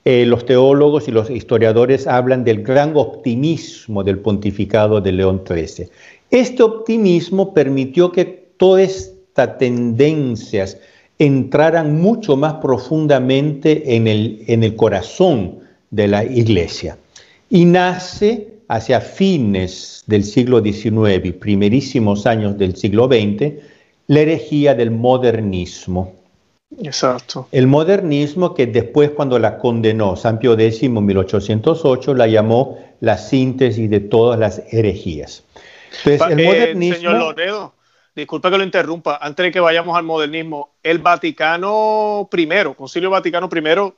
[0.06, 5.90] Eh, los teólogos y los historiadores hablan del gran optimismo del pontificado de León XIII.
[6.32, 8.26] Este optimismo permitió que
[8.58, 10.78] todas estas tendencias
[11.18, 15.60] entraran mucho más profundamente en el, en el corazón
[15.92, 16.98] de la iglesia.
[17.50, 23.54] Y nace hacia fines del siglo XIX y primerísimos años del siglo XX
[24.08, 26.19] la herejía del modernismo.
[26.78, 27.48] Exacto.
[27.52, 33.18] El modernismo que después cuando la condenó San Pío X en 1808 la llamó la
[33.18, 35.44] síntesis de todas las herejías.
[36.06, 36.96] Entonces, el eh, modernismo...
[36.96, 37.74] señor Loredo,
[38.16, 43.50] disculpe que lo interrumpa, antes de que vayamos al modernismo, el Vaticano I, Concilio Vaticano
[43.52, 43.94] I,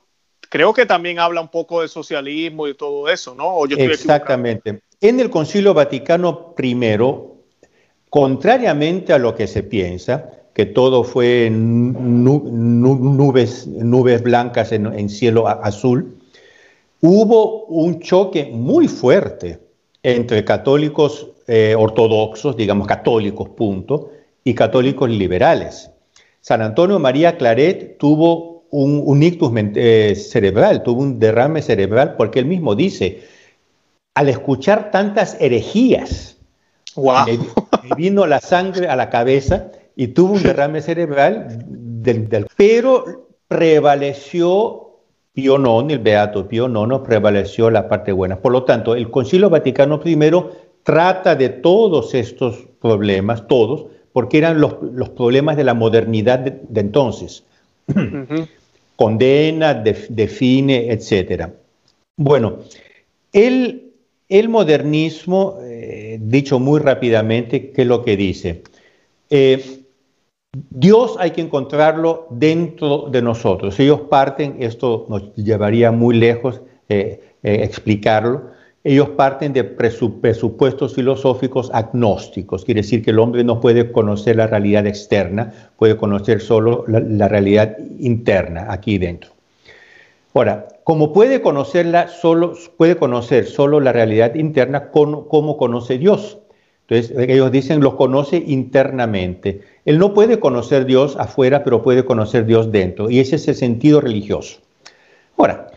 [0.48, 3.64] creo que también habla un poco de socialismo y todo eso, ¿no?
[3.66, 4.80] Exactamente.
[5.00, 6.86] En el Concilio Vaticano I,
[8.08, 16.18] contrariamente a lo que se piensa, que todo fue nubes, nubes blancas en, cielo azul,
[17.00, 19.60] hubo un choque muy fuerte
[20.02, 24.10] entre católicos eh, ortodoxos, digamos católicos, punto,
[24.44, 25.90] y católicos liberales.
[26.40, 32.46] San Antonio María Claret tuvo un, ictus eh, cerebral, tuvo un derrame cerebral, porque él
[32.46, 33.22] mismo dice,
[34.14, 36.36] al escuchar tantas herejías,
[37.96, 44.92] vino la sangre a la cabeza y tuvo un derrame cerebral, del, pero prevaleció
[45.32, 48.38] Pío IX, el Beato Pío IX, prevaleció la parte buena.
[48.38, 50.18] Por lo tanto, el Concilio Vaticano I
[50.82, 54.74] trata de todos estos problemas, todos, porque eran los,
[55.10, 57.44] problemas de la modernidad de, entonces.
[58.96, 61.48] Condena, define, etc.
[62.16, 62.58] Bueno,
[63.32, 63.92] el,
[64.28, 68.62] el modernismo, eh, dicho muy rápidamente, ¿qué es lo que dice?
[69.30, 69.81] Eh,
[70.54, 73.80] Dios hay que encontrarlo dentro de nosotros.
[73.80, 76.60] Ellos parten, esto nos llevaría muy lejos
[76.90, 78.50] eh, eh, explicarlo,
[78.84, 84.48] ellos parten de presupuestos filosóficos agnósticos, quiere decir que el hombre no puede conocer la
[84.48, 89.30] realidad externa, puede conocer solo la, realidad interna aquí dentro.
[90.34, 96.38] Ahora, como puede conocerla solo, puede conocer solo la realidad interna, ¿cómo conoce Dios?
[96.88, 99.62] Entonces, ellos dicen, lo conoce internamente.
[99.84, 103.10] Él no puede conocer Dios afuera, pero puede conocer Dios dentro.
[103.10, 104.58] Y ese es el sentido religioso.
[105.36, 105.70] Ahora,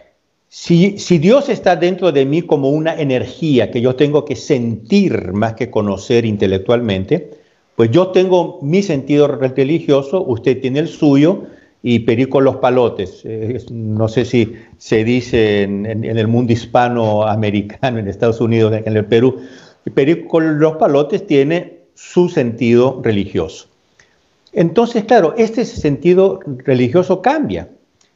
[0.48, 5.54] si, Dios está dentro de mí como una energía que yo tengo que sentir más
[5.54, 7.32] que conocer intelectualmente,
[7.76, 11.44] pues yo tengo mi sentido religioso, usted tiene el suyo,
[11.88, 13.22] y perico los palotes.
[13.26, 18.96] Eh, no sé si se dice en, en el mundo hispanoamericano, en Estados Unidos, en
[18.96, 19.42] el Perú,
[19.94, 23.68] perico los palotes tiene su sentido religioso.
[24.56, 27.70] Entonces, claro, este sentido religioso cambia.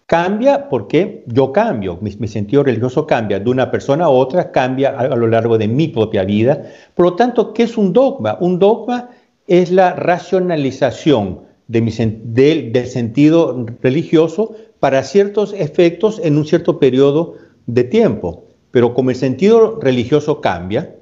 [0.06, 5.16] Cambia porque yo cambio, mi, sentido religioso cambia de una persona a otra, cambia a,
[5.16, 6.64] lo largo de mi propia vida.
[6.96, 8.38] Por lo tanto, ¿qué es un dogma?
[8.40, 9.10] Un dogma
[9.48, 17.36] es la racionalización de mi, del sentido religioso para ciertos efectos en un cierto periodo
[17.68, 18.46] de tiempo.
[18.72, 20.96] Pero como el sentido religioso cambia,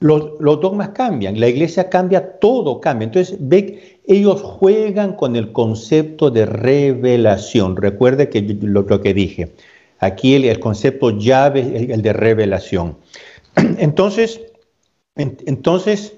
[0.00, 3.06] los, dogmas cambian, la iglesia cambia, todo cambia.
[3.06, 7.76] Entonces, ve, ellos juegan con el concepto de revelación.
[7.76, 9.52] Recuerde que lo, que dije.
[10.00, 12.98] Aquí el, concepto llave es el, de revelación.
[13.56, 14.40] Entonces,
[15.16, 16.14] entonces,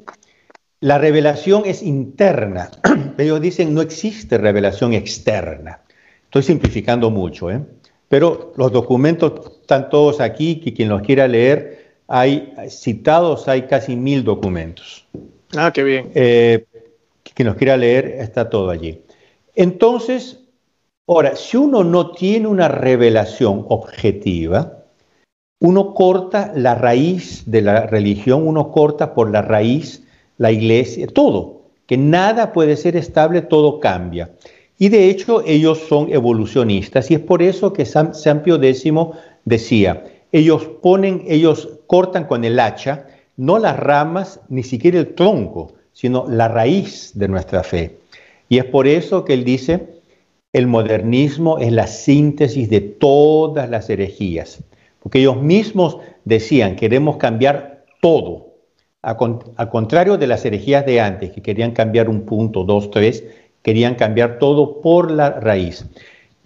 [0.80, 2.70] la revelación es interna.
[3.18, 5.80] Ellos dicen no existe revelación externa.
[6.24, 7.60] Estoy simplificando mucho, ¿eh?
[8.08, 11.75] pero los documentos están todos aquí, que quien los quiera leer
[12.08, 15.06] hay citados, hay casi mil documentos.
[15.56, 16.10] Ah, qué bien.
[16.14, 16.64] Eh,
[17.22, 19.02] que nos quiera leer, está todo allí.
[19.54, 20.40] Entonces,
[21.06, 24.84] ahora, si uno no tiene una revelación objetiva,
[25.60, 30.02] uno corta la raíz de la religión, uno corta por la raíz
[30.38, 34.30] la iglesia, todo, que nada puede ser estable, todo cambia.
[34.78, 38.84] Y de hecho ellos son evolucionistas y es por eso que San, Pio X
[39.44, 45.74] decía, ellos ponen, ellos cortan con el hacha no las ramas, ni siquiera el tronco,
[45.92, 47.98] sino la raíz de nuestra fe.
[48.48, 50.00] Y es por eso que él dice,
[50.52, 54.62] el modernismo es la síntesis de todas las herejías,
[55.00, 58.54] porque ellos mismos decían, queremos cambiar todo,
[59.02, 63.24] al contrario de las herejías de antes, que querían cambiar un punto, dos, tres,
[63.62, 65.86] querían cambiar todo por la raíz.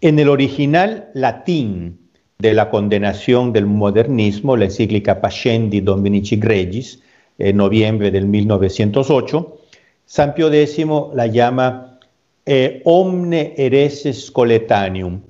[0.00, 1.99] En el original latín
[2.40, 7.02] de la condenación del modernismo, la encíclica Pascendi Dominici Gregis,
[7.38, 9.58] en noviembre del 1908,
[10.06, 11.98] San Pio X la llama
[12.46, 15.20] eh, omne hereses coletanium,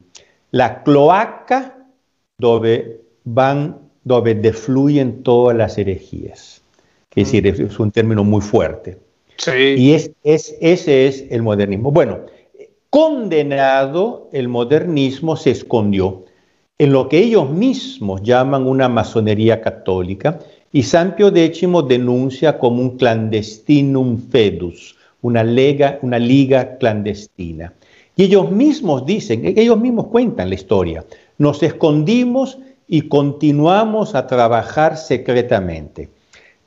[0.52, 1.76] la cloaca
[2.38, 6.62] donde van, donde defluyen todas las herejías.
[7.08, 8.98] Que es, decir, es un término muy fuerte.
[9.76, 11.90] Y es, es, ese es el modernismo.
[11.90, 12.20] Bueno,
[12.88, 16.24] condenado el modernismo se escondió
[16.80, 20.38] en lo que ellos mismos llaman una masonería católica,
[20.72, 25.44] y San Pio X denuncia como un clandestinum fedus, una,
[26.00, 27.74] una liga clandestina.
[28.16, 31.04] Y ellos mismos dicen, ellos mismos cuentan la historia,
[31.36, 32.56] nos escondimos
[32.88, 36.08] y continuamos a trabajar secretamente.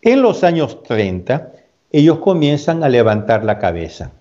[0.03, 1.53] En los años 30,
[1.91, 4.11] ellos comienzan a levantar la cabeza.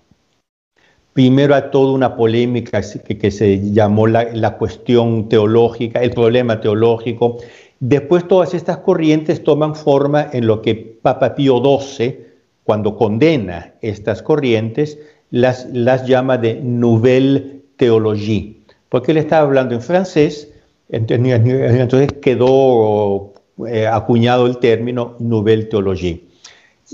[1.13, 7.37] Primero a toda una polémica que, se llamó la, cuestión teológica, el problema teológico.
[7.79, 12.17] Después todas estas corrientes toman forma en lo que Papa Pío XII,
[12.63, 14.97] cuando condena estas corrientes,
[15.29, 18.57] las, las llama de Nouvelle Théologie,
[18.89, 20.51] porque él estaba hablando en francés,
[20.89, 23.33] entonces quedó
[23.67, 26.23] eh, acuñado el término Nouvelle Théologie.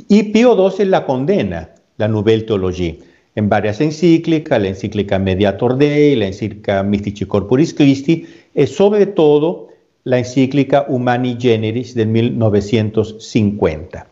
[0.10, 3.09] Y Pío XII la condena, la Nouvelle Théologie
[3.40, 9.70] en varias encíclicas, la encíclica Mediator Dei, la encíclica Mystici Corporis Christi, y sobre todo
[10.04, 14.08] la encíclica Humani Generis del 1950.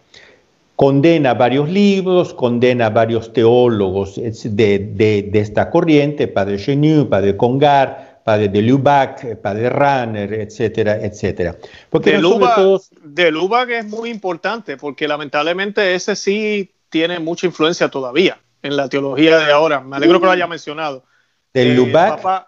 [0.76, 8.62] Condena varios libros, condena varios teólogos de, esta corriente, Padre Chenu, Padre Congar, Padre de
[8.62, 11.56] Lubac, Padre Ranner, etcétera, etcétera.
[11.90, 12.60] Porque de, Lubac,
[13.04, 18.90] de Lubac es muy importante porque lamentablemente ese sí tiene mucha influencia todavía en la
[18.90, 19.80] teología de ahora.
[19.82, 21.04] Me alegro que lo haya mencionado.
[21.54, 22.48] Del eh, Lubac.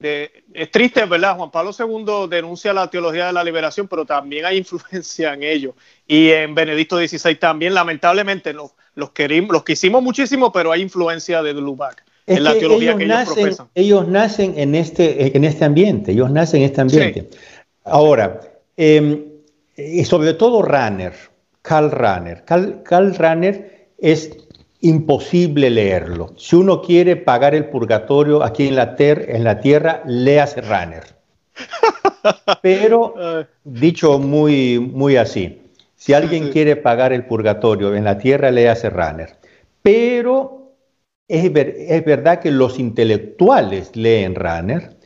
[0.00, 1.36] es triste, ¿verdad?
[1.36, 5.74] Juan Pablo II denuncia la teología de la liberación, pero también hay influencia en ello.
[6.06, 11.42] Y en Benedicto XVI también, lamentablemente, los, los, querimos, los quisimos muchísimo, pero hay influencia
[11.42, 13.68] de Lubac en la teología que ellos profesan.
[13.74, 17.30] Ellos nacen en este, en este ambiente, ellos nacen en este ambiente.
[17.84, 18.40] Ahora,
[18.76, 21.14] y sobre todo Ranner,
[21.62, 22.44] Karl Ranner.
[22.44, 24.45] Karl, Karl Ranner es
[24.86, 26.32] imposible leerlo.
[26.36, 31.04] Si uno quiere pagar el purgatorio aquí en la, en la tierra, léase Runner.
[32.62, 33.14] Pero,
[33.64, 35.62] dicho muy, muy así,
[35.94, 39.36] si alguien quiere pagar el purgatorio en la tierra, léase Runner.
[39.82, 40.72] Pero
[41.28, 44.96] es, es verdad que los intelectuales leen Runner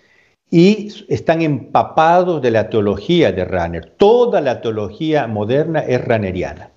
[0.50, 3.94] y están empapados de la teología de Runner.
[3.96, 6.70] Toda la teología moderna es runneriana.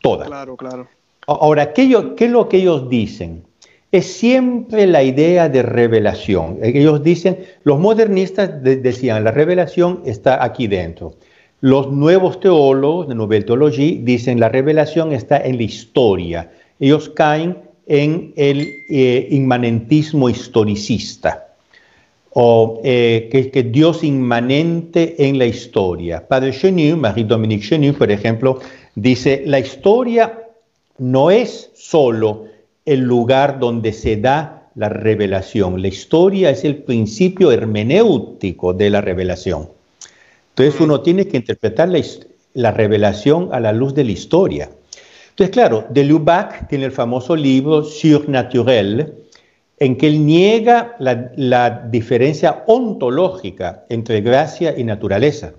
[0.00, 0.26] Toda.
[0.26, 0.88] Claro, claro.
[1.30, 1.82] Ahora, ¿qué,
[2.18, 3.44] es lo que ellos dicen?
[3.92, 6.58] Es siempre la idea de revelación.
[6.60, 11.14] Ellos dicen, los modernistas decían, la revelación está aquí dentro.
[11.60, 16.50] Los nuevos teólogos de Nouvelle Théologie dicen, la revelación está en la historia.
[16.80, 21.46] Ellos caen en el eh, inmanentismo historicista
[22.32, 26.26] o eh, que, que, Dios inmanente en la historia.
[26.26, 28.60] Padre Chenu, Marie-Dominique Chenu, por ejemplo,
[28.94, 30.39] dice, la historia
[31.00, 32.44] no es solo
[32.84, 35.80] el lugar donde se da la revelación.
[35.80, 39.70] La historia es el principio hermenéutico de la revelación.
[40.50, 41.88] Entonces uno tiene que interpretar
[42.52, 44.70] la, revelación a la luz de la historia.
[45.30, 49.14] Entonces, claro, de Lubac tiene el famoso libro Surnaturel,
[49.78, 55.54] en que él niega la, diferencia ontológica entre gracia y naturaleza.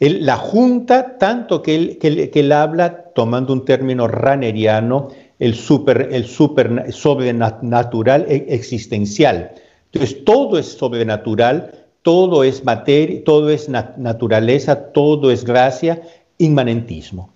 [0.00, 6.24] La junta tanto que él, que él habla tomando un término raneriano, el, super, el
[6.26, 9.52] super, sobrenatural e, existencial.
[9.92, 11.72] Entonces, todo es sobrenatural,
[12.02, 16.02] todo es materia, todo es naturaleza, todo es gracia,
[16.38, 17.30] inmanentismo.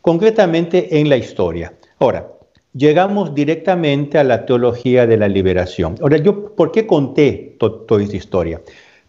[0.00, 1.74] Concretamente en la historia.
[1.98, 2.32] Ahora,
[2.72, 5.96] llegamos directamente a la teología de la liberación.
[6.00, 8.60] Ahora, yo, ¿por qué conté toda esta historia?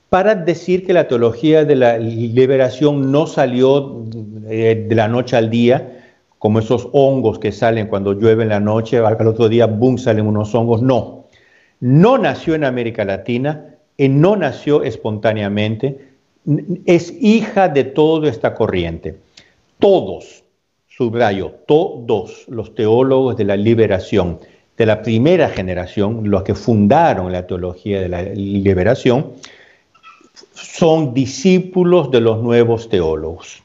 [0.10, 4.06] Para decir que la teología de la liberación no salió
[4.50, 5.94] eh, de la noche al día,
[6.40, 10.28] como esos hongos que salen cuando llueve en la noche, al otro día, boom, salen
[10.28, 10.82] unos hongos.
[10.82, 11.26] No,
[11.80, 16.08] no nació en América Latina y no nació espontáneamente,
[16.86, 19.18] es hija de toda esta corriente.
[19.80, 20.44] Todos,
[20.88, 24.40] subrayo, todos los teólogos de la liberación,
[24.78, 29.34] de la primera generación, los que fundaron la teología de la liberación,
[30.54, 33.64] son discípulos de los nuevos teólogos.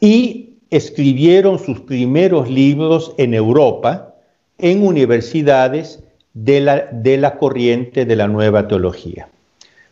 [0.00, 4.14] Y escribieron sus primeros libros en Europa,
[4.58, 6.02] en universidades
[6.32, 9.28] de la, de la corriente de la nueva teología.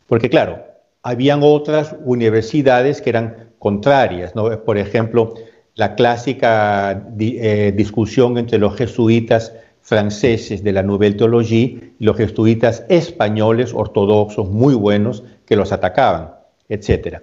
[0.06, 0.64] Porque claro,
[1.02, 4.64] habían otras universidades que eran contrarias, ¿no?
[4.64, 5.34] Por ejemplo,
[5.74, 13.74] la clásica eh, discusión entre los jesuitas franceses de la Nouvelle Théologie los jesuitas españoles
[13.74, 16.30] ortodoxos muy buenos que los atacaban,
[16.68, 17.18] etc.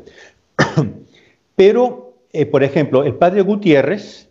[1.55, 4.29] Pero, eh, por ejemplo, el padre Gutiérrez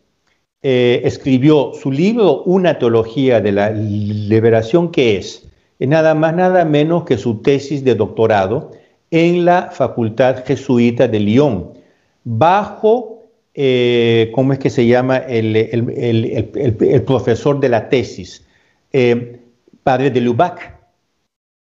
[0.63, 5.49] eh, escribió su libro Una teología de la liberación, que es
[5.79, 8.73] nada más, nada menos que su tesis de doctorado
[9.11, 11.73] en la Facultad Jesuita de Lyon,
[12.25, 13.18] bajo
[13.61, 15.17] eh, ¿cómo es que se llama?
[15.17, 18.47] El, profesor de la tesis,
[18.93, 19.41] eh,
[19.83, 20.79] padre de Lubac.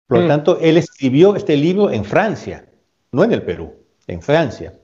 [0.07, 0.28] Por lo mm.
[0.28, 2.66] tanto, él escribió este libro en Francia,
[3.12, 3.72] no en el Perú,
[4.09, 4.74] en Francia.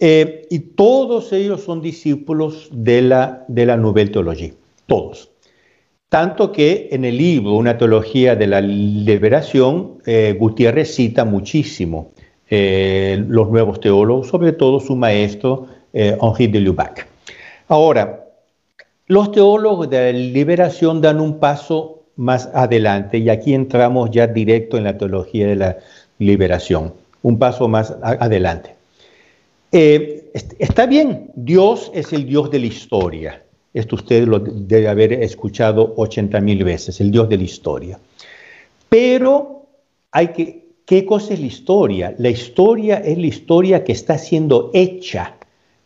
[0.00, 4.54] Eh, y todos ellos son discípulos de la, de la Nouvelle Théologie,
[4.86, 5.30] todos.
[6.08, 9.98] Tanto que en el libro Una teología de la liberación,
[10.38, 12.12] Gutiérrez cita muchísimo
[12.48, 17.06] los nuevos teólogos, sobre todo su maestro eh, Henri de Lubac.
[17.68, 18.26] Ahora,
[19.06, 24.76] los teólogos de la liberación dan un paso más adelante y aquí entramos ya directo
[24.76, 25.78] en la teología de la
[26.18, 26.92] liberación,
[27.22, 28.74] un paso más adelante.
[29.72, 33.42] Eh, está bien, Dios es el Dios de la historia.
[33.72, 37.98] Esto usted lo debe haber escuchado 80 mil veces, el Dios de la historia.
[38.90, 39.66] Pero
[40.12, 42.14] hay que, ¿qué cosa es la historia?
[42.18, 45.36] La historia es la historia que está siendo hecha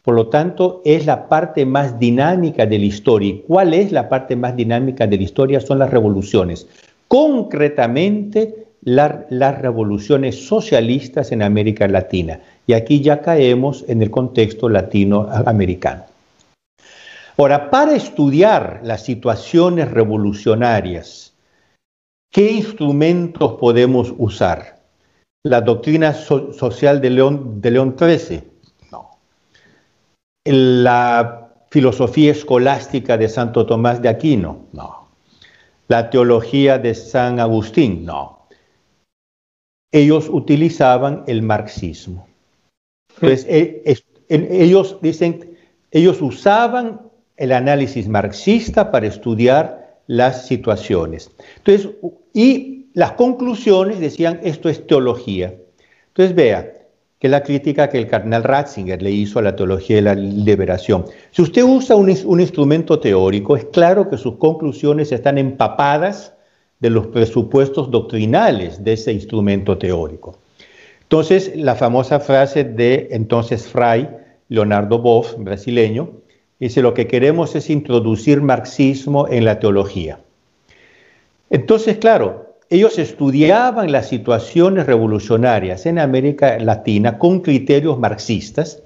[0.02, 3.28] por lo tanto, es la parte más dinámica de la historia.
[3.30, 5.60] ¿Y cuál es la parte más dinámica de la historia?
[5.60, 6.66] Son las revoluciones.
[7.06, 12.40] Concretamente, las revoluciones socialistas en América Latina.
[12.66, 16.04] Y aquí ya caemos en el contexto latinoamericano.
[17.36, 21.34] Ahora, para estudiar las situaciones revolucionarias,
[22.30, 24.80] ¿qué instrumentos podemos usar?
[25.42, 28.49] La doctrina social de León, de León XIII,
[30.44, 35.08] la filosofía escolástica de Santo Tomás de Aquino, no.
[35.88, 38.46] La teología de San Agustín, no.
[39.92, 42.28] Ellos utilizaban el marxismo.
[43.16, 43.82] Entonces, e,
[44.28, 45.56] ellos dicen,
[45.90, 47.00] ellos usaban
[47.36, 51.30] el análisis marxista para estudiar las situaciones.
[51.56, 51.90] Entonces,
[52.32, 55.54] y las conclusiones decían, esto es teología.
[56.08, 56.79] Entonces, vea,
[57.20, 60.14] que es la crítica que el cardenal Ratzinger le hizo a la teología de la
[60.14, 61.04] liberación.
[61.30, 66.32] Si usted usa un, instrumento teórico, es claro que sus conclusiones están empapadas
[66.80, 70.38] de los presupuestos doctrinales de ese instrumento teórico.
[71.02, 74.08] Entonces, la famosa frase de entonces Fray,
[74.48, 76.12] Leonardo Boff, brasileño,
[76.58, 80.20] dice, lo que queremos es introducir marxismo en la teología.
[81.50, 88.84] Entonces, claro, ellos estudiaban las situaciones revolucionarias en América Latina con criterios marxistas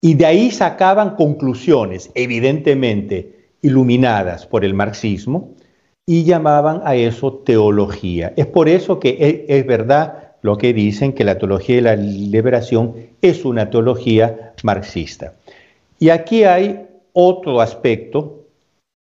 [0.00, 5.54] y de ahí sacaban conclusiones, evidentemente iluminadas por el marxismo,
[6.06, 8.32] y llamaban a eso teología.
[8.36, 12.94] Es por eso que es, verdad lo que dicen que la teología de la liberación
[13.20, 15.34] es una teología marxista.
[15.98, 18.46] Y aquí hay otro aspecto,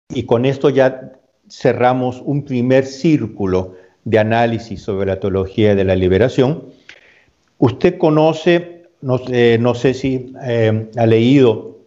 [0.09, 1.13] y con esto ya
[1.51, 6.65] cerramos un primer círculo de análisis sobre la teología de la liberación.
[7.59, 9.19] Usted conoce, no,
[9.75, 11.79] sé si eh, ha leído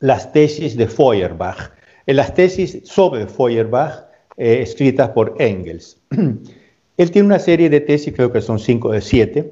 [0.00, 1.72] las tesis de Feuerbach,
[2.06, 4.04] eh, las tesis sobre Feuerbach
[4.36, 5.96] eh, escritas por Engels.
[6.96, 9.50] Él tiene una serie de tesis, creo que son cinco de siete,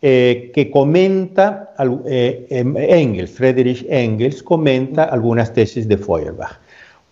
[0.00, 6.58] que comenta, em, Engels, Friedrich Engels, comenta algunas tesis de Feuerbach.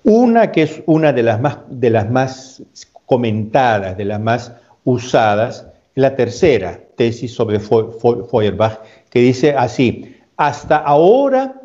[0.03, 2.63] Una que es una de las más, de las más
[3.11, 4.53] comentadas, de las más
[4.85, 8.79] usadas, la tercera tesis sobre Feuerbach,
[9.11, 11.61] que dice así, hasta ahora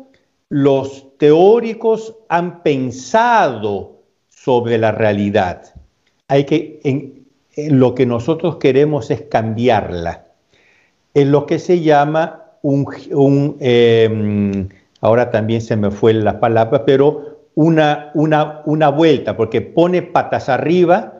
[0.48, 5.72] los teóricos han pensado sobre la realidad.
[6.26, 7.28] Hay que, en,
[7.78, 10.24] lo que nosotros queremos es cambiarla.
[11.14, 14.68] en lo que se llama un, em,
[15.00, 20.48] ahora también se me fue la palabra, pero una, una, una vuelta, porque pone patas
[20.48, 21.15] arriba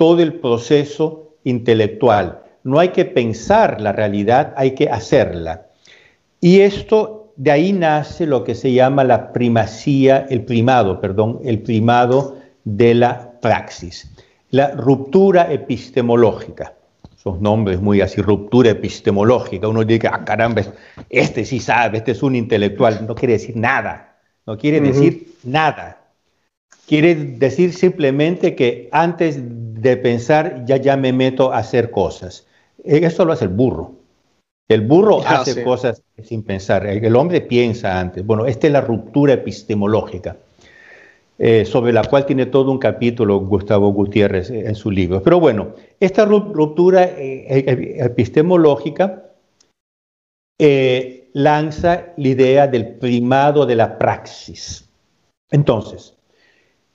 [0.00, 2.40] todo el proceso intelectual.
[2.64, 5.66] No hay que pensar la realidad, hay que hacerla.
[6.40, 11.58] Y esto, de ahí nace lo que se llama la primacía, el primado, perdón, el
[11.58, 14.10] primado de la praxis,
[14.50, 16.72] la ruptura epistemológica.
[17.16, 19.68] Son nombres muy así, ruptura epistemológica.
[19.68, 20.62] Uno dice, ah, caramba,
[21.10, 23.06] este sí sabe, este es un intelectual.
[23.06, 25.98] No quiere decir nada, no quiere decir nada.
[26.88, 29.38] Quiere decir simplemente que antes
[29.80, 32.46] de pensar ya, ya me meto a hacer cosas.
[32.82, 33.92] Eso lo hace el burro.
[34.68, 36.86] El burro ah, hace cosas sin pensar.
[36.86, 38.24] El hombre piensa antes.
[38.24, 40.36] Bueno, esta es la ruptura epistemológica.
[41.42, 45.22] Eh, sobre la cual tiene todo un capítulo Gustavo Gutiérrez eh, en su libro.
[45.22, 49.24] Pero bueno, esta ruptura eh, epistemológica
[51.32, 54.86] lanza la idea del primado de la praxis.
[55.50, 56.14] Entonces,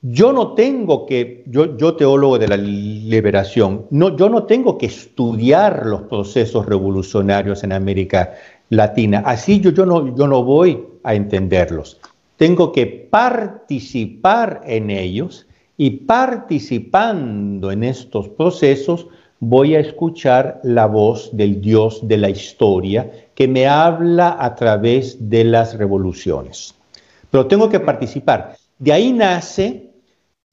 [0.08, 4.86] yo no tengo que, yo, yo teólogo de la liberación, no, yo no tengo que
[4.86, 8.34] estudiar los procesos revolucionarios en América
[8.70, 9.24] Latina.
[9.26, 12.00] Así yo, yo, no, yo no voy a entenderlos
[12.38, 15.48] tengo que participar en ellos
[15.78, 19.08] y participando en estos procesos
[19.40, 25.30] voy a escuchar la voz del Dios de la historia que me habla a través
[25.30, 26.74] de las revoluciones.
[27.30, 28.56] Pero tengo que participar.
[28.80, 29.85] De ahí nace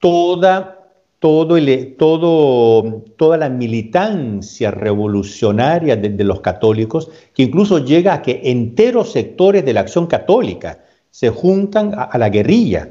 [0.02, 0.90] toda,
[1.20, 8.22] todo el, todo, toda la militancia revolucionaria de, de los católicos, que incluso llega a
[8.22, 12.88] que enteros sectores de la acción católica, se juntan a, la guerrilla.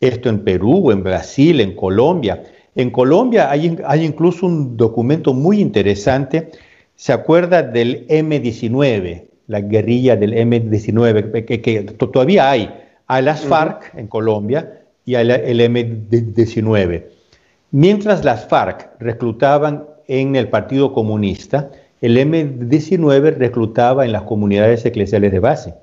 [0.00, 2.42] Esto en Perú, en Brasil, en Colombia.
[2.74, 6.50] En Colombia hay, hay incluso un documento muy interesante.
[6.96, 9.28] ¿Se acuerda del M19?
[9.46, 12.68] La guerrilla del M19, que, todavía hay.
[13.06, 17.04] a las FARC en Colombia y el M19.
[17.70, 25.32] Mientras las FARC reclutaban en el Partido Comunista, el M19 reclutaba en las comunidades eclesiales
[25.32, 25.74] de base.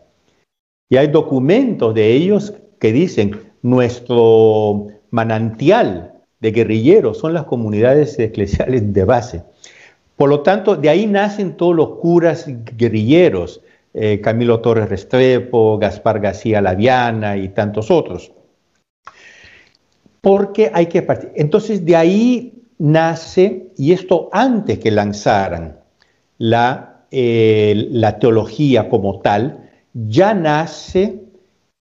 [0.89, 8.93] Y hay documentos de ellos que dicen, nuestro manantial de guerrilleros son las comunidades eclesiales
[8.93, 9.43] de base.
[10.15, 12.45] Por lo tanto, de ahí nacen todos los curas
[12.76, 13.61] guerrilleros,
[13.93, 18.32] eh, Camilo Torres Restrepo, Gaspar García Laviana y tantos otros.
[20.22, 21.32] Porque hay que partir.
[21.36, 25.80] Entonces, de ahí nace, y esto antes que lanzaran
[26.38, 31.22] la, eh, la teología como tal, ya nace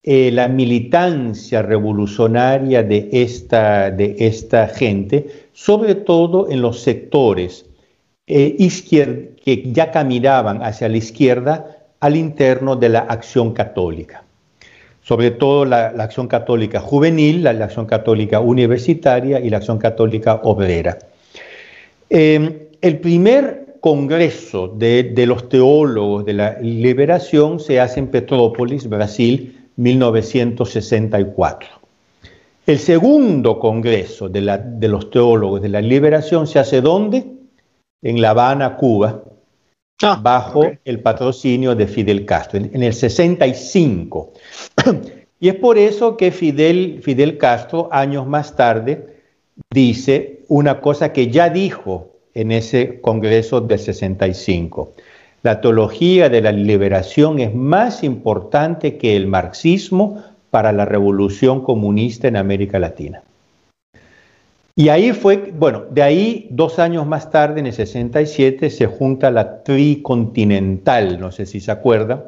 [0.03, 7.66] eh, la militancia revolucionaria de esta, de esta gente, sobre todo en los sectores
[8.26, 8.57] eh,
[9.45, 14.24] que ya caminaban hacia la izquierda al interno de la acción católica.
[15.09, 20.99] Sobre todo la, acción católica juvenil, la, acción católica universitaria y la acción católica obrera.
[22.11, 29.71] Eh, el primer congreso de, los teólogos de la liberación se hace en Petrópolis, Brasil,
[29.77, 31.69] 1964.
[32.67, 34.43] El segundo congreso de,
[34.89, 37.25] los teólogos de la liberación se hace ¿dónde?
[38.03, 39.23] En La Habana, Cuba,
[40.03, 44.32] ah, bajo el patrocinio de Fidel Castro, en, el 65.
[45.40, 49.18] y es por eso que Fidel, Fidel Castro, años más tarde,
[49.70, 54.92] dice una cosa que ya dijo en ese Congreso del 65.
[55.42, 62.28] La teología de la liberación es más importante que el marxismo para la revolución comunista
[62.28, 63.22] en América Latina.
[64.79, 69.29] Y ahí fue, bueno, de ahí dos años más tarde, en el 67, se junta
[69.29, 72.26] la tricontinental, no sé si se acuerda.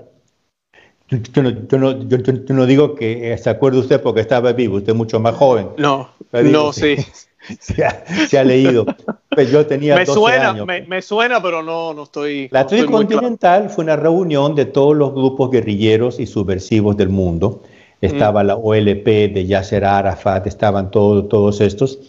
[1.08, 5.68] Yo no, digo que se acuerde usted porque estaba vivo, usted es mucho más joven.
[5.78, 6.96] No, no, sí.
[7.60, 8.84] se, ha, leído.
[9.28, 10.52] Pues yo tenía me suena,
[10.88, 12.48] Me, suena, pero no, no estoy.
[12.50, 17.62] La Tricontinental fue una reunión de todos los grupos guerrilleros y subversivos del mundo.
[18.00, 18.46] Estaba mm.
[18.48, 22.00] la OLP de Yasser Arafat, estaban todos, todos estos.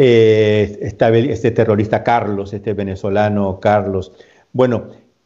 [0.00, 4.12] Eh, este terrorista Carlos, este venezolano Carlos.
[4.52, 4.84] Bueno,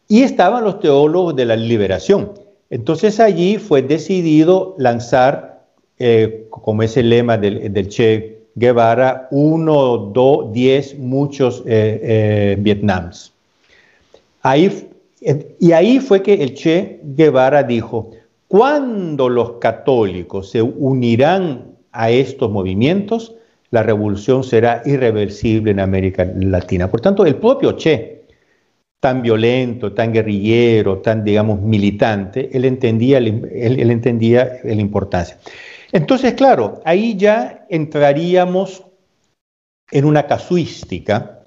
[0.09, 2.33] y estaban los teólogos de la liberación.
[2.71, 5.67] Entonces allí fue decidido lanzar,
[5.99, 12.57] eh, como es el lema del, del Che Guevara, uno, dos, diez, muchos eh, eh,
[12.59, 13.33] Vietnams.
[14.41, 14.89] Ahí,
[15.61, 18.11] y ahí fue que el Che Guevara dijo,
[18.49, 23.35] cuando los católicos se unirán a estos movimientos,
[23.73, 26.89] la revolución será irreversible en América Latina.
[26.91, 28.23] Por tanto, el propio Che
[29.01, 35.39] tan violento, tan guerrillero, tan, digamos, militante, él entendía, él, entendía la importancia.
[35.91, 38.85] Entonces, claro, ahí ya entraríamos
[39.91, 41.41] en una casuística,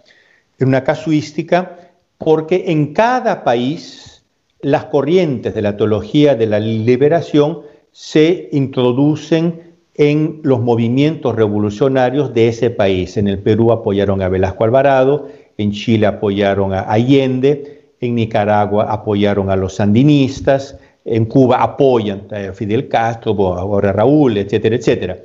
[0.59, 4.25] en una casuística porque en cada país
[4.59, 7.61] las corrientes de la teología de la liberación
[7.91, 9.64] se introducen
[9.97, 13.17] en los movimientos revolucionarios de ese país.
[13.17, 19.49] En el Perú apoyaron a Velasco Alvarado, en Chile apoyaron a Allende, en Nicaragua apoyaron
[19.49, 25.17] a los sandinistas, en Cuba apoyan a Fidel Castro, ahora Raúl, etcétera, etcétera.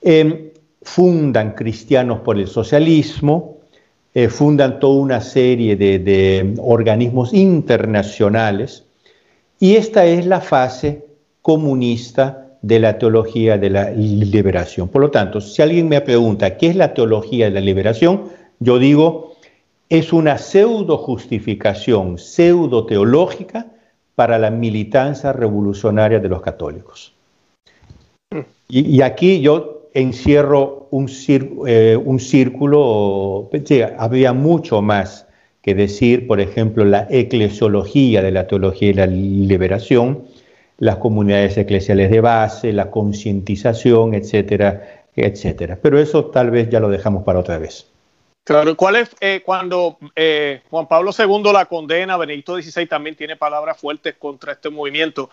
[0.00, 0.50] Em,
[0.82, 3.58] fundan cristianos por el socialismo,
[4.14, 8.84] eh, fundan toda una serie de, organismos internacionales
[9.60, 11.06] y esta es la fase
[11.40, 14.88] comunista de la teología de la liberación.
[14.88, 18.22] Por lo tanto, si alguien me pregunta qué es la teología de la liberación,
[18.60, 19.34] yo digo,
[19.88, 23.66] es una pseudo justificación, pseudo teológica
[24.14, 27.12] para la militancia revolucionaria de los católicos.
[28.68, 31.10] Y, aquí yo encierro un,
[31.66, 33.50] eh, círculo,
[33.98, 35.26] habría mucho más
[35.60, 40.24] que decir, por ejemplo, la eclesiología de la teología y la liberación,
[40.82, 45.78] las comunidades eclesiales de base, la concientización, etcétera, etcétera.
[45.80, 47.88] Pero eso tal vez ya lo dejamos para otra vez.
[48.42, 53.36] Claro, ¿cuál es eh, cuando eh, Juan Pablo II la condena, Benedicto XVI también tiene
[53.36, 55.30] palabras fuertes contra este movimiento?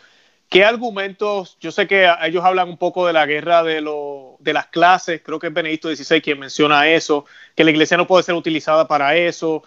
[0.49, 1.57] ¿Qué argumentos?
[1.59, 3.83] Yo sé que ellos hablan un poco de la guerra de,
[4.37, 7.25] de las clases, creo que es Benedicto XVI quien menciona eso,
[7.55, 9.63] que la iglesia no puede ser utilizada para eso.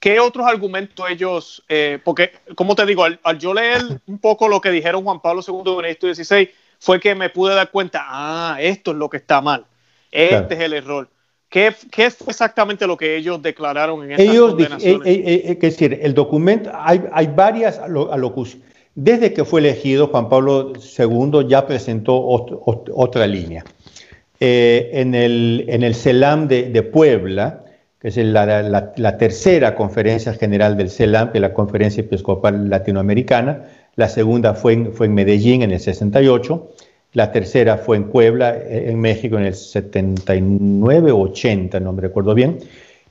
[0.00, 4.60] ¿Qué otros argumentos ellos, eh, porque como te digo, al, yo leer un poco lo
[4.60, 8.58] que dijeron Juan Pablo II y Benedicto XVI, fue que me pude dar cuenta, ah,
[8.60, 9.64] esto es lo que está mal,
[10.10, 11.08] este es el error.
[11.48, 15.08] ¿Qué, ¿Qué, fue exactamente lo que ellos declararon en esas ellos, condenaciones?
[15.08, 18.68] Eh, eh, es decir, el documento, hay, hay varias alocuciones
[19.00, 23.64] desde que fue elegido, Juan Pablo II ya presentó otra línea.
[24.40, 27.64] Eh, en, el, en el CELAM de, Puebla,
[28.00, 33.64] que es la, tercera conferencia general del CELAM, que la Conferencia Episcopal Latinoamericana,
[33.96, 36.70] la segunda fue en, fue en Medellín en el 68,
[37.14, 42.02] la tercera fue en Puebla, eh, en México, en el 79 o 80, no me
[42.02, 42.58] recuerdo bien.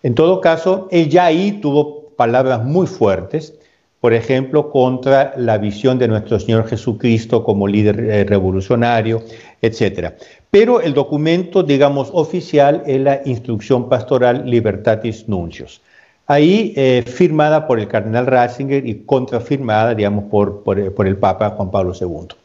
[0.03, 3.55] En todo caso, ella ahí tuvo palabras muy fuertes
[3.99, 9.23] por ejemplo, contra la visión de nuestro Señor Jesucristo como líder eh, revolucionario,
[9.61, 10.13] etc.
[10.51, 15.81] Pero el documento, digamos, oficial es la Instrucción Pastoral Libertatis Nuncios.
[16.27, 21.71] Ahí eh, firmada por el cardenal Ratzinger y contrafirmada, digamos, por, por, el Papa Juan
[21.71, 22.35] Pablo II.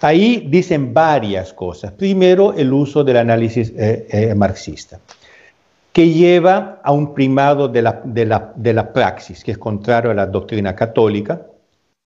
[0.00, 1.92] Ahí dicen varias cosas.
[1.92, 5.00] Primero, el uso del análisis eh, marxista
[5.94, 10.26] que lleva a un primado de la, de la, praxis, que es contrario a la
[10.26, 11.46] doctrina católica,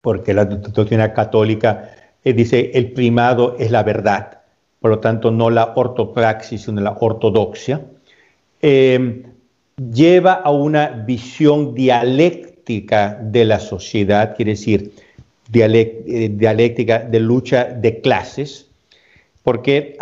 [0.02, 1.90] porque la doctrina católica
[2.22, 4.42] eh, dice el primado es la verdad,
[4.78, 7.80] por lo tanto no la ortopraxis, sino la ortodoxia,
[8.60, 9.22] em,
[9.78, 14.92] lleva a una visión dialéctica de la sociedad, quiere decir
[15.50, 18.67] eh, dialéctica de lucha de clases,
[19.48, 19.96] porque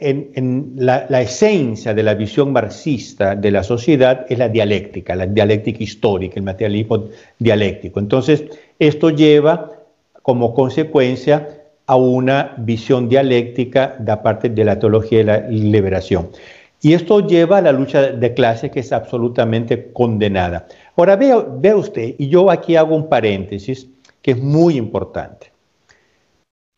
[0.00, 5.80] en, la, esencia de la visión marxista de la sociedad es la dialéctica, la dialéctica
[5.80, 7.04] histórica, el materialismo
[7.38, 8.00] dialéctico.
[8.00, 8.42] Entonces,
[8.80, 9.70] esto lleva
[10.22, 11.50] como consecuencia
[11.86, 16.30] a una visión dialéctica de parte de la teología de la liberación.
[16.82, 20.66] Y esto lleva a la lucha de clases que es absolutamente condenada.
[20.96, 23.86] Ahora, vea usted, y yo aquí hago un paréntesis
[24.20, 25.53] que es muy importante.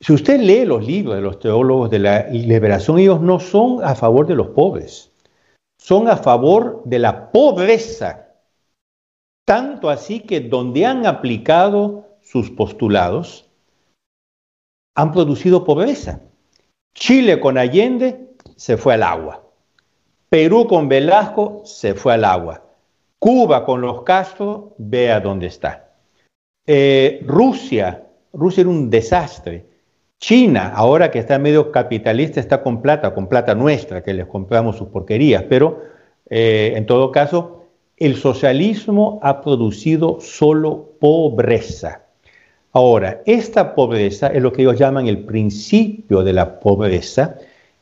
[0.01, 3.95] Si usted lee los libros de los teólogos de la liberación, ellos no son a
[3.95, 5.13] favor de los pobres,
[5.79, 8.35] son a favor de la pobreza.
[9.47, 13.49] Tanto así que donde han aplicado sus postulados,
[14.97, 16.21] han producido pobreza.
[16.95, 19.43] Chile con Allende se fue al agua.
[20.29, 22.63] Perú con Velasco se fue al agua.
[23.19, 25.95] Cuba con los Castro, vea dónde está.
[26.67, 29.76] Eh, Rusia, Rusia era un desastre.
[30.19, 34.77] China, ahora que está medio capitalista, está con plata, con plata nuestra, que les compramos
[34.77, 35.83] sus porquerías, pero
[36.29, 42.03] eh, en todo caso, el socialismo ha producido solo pobreza.
[42.73, 47.37] Ahora, esta pobreza es lo que ellos llaman el principio de la pobreza,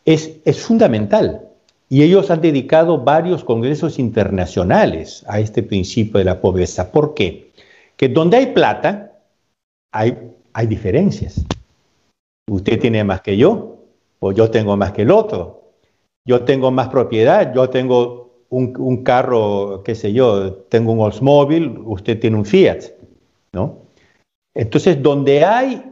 [0.05, 1.41] es, es fundamental.
[1.89, 6.91] Y ellos han dedicado varios congresos internacionales a este principio de la pobreza.
[6.91, 7.53] ¿Por qué?
[7.97, 9.13] Que donde hay plata,
[9.93, 10.17] hay,
[10.53, 11.45] hay diferencias.
[12.49, 13.79] Usted tiene más que yo,
[14.21, 15.73] o yo tengo más que el otro.
[16.27, 22.21] Yo tengo más propiedad, yo tengo un, carro, qué sé yo, tengo un Oldsmobile, usted
[22.21, 22.85] tiene un Fiat,
[23.53, 23.79] ¿no?
[24.55, 25.83] Entonces, donde hay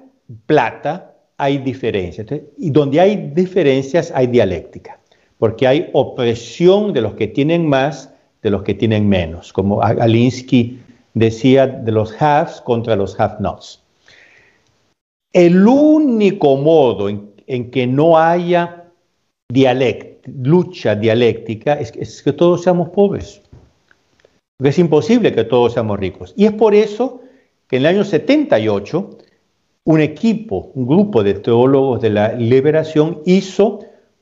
[0.46, 2.26] plata, hay diferencias.
[2.56, 5.00] y donde hay diferencias, hay dialéctica,
[5.38, 10.80] porque hay opresión de los que tienen más, de los que tienen menos, como Alinsky
[11.14, 13.81] decía, de los haves contra los have-nots.
[15.32, 18.90] El único modo en, que no haya
[20.26, 23.42] lucha dialéctica es, es que todos seamos pobres.
[24.56, 26.34] Porque es imposible que todos seamos ricos.
[26.36, 27.22] Y es por eso
[27.66, 29.18] que en el año 78
[29.84, 33.80] un equipo, un grupo de teólogos de la liberación hizo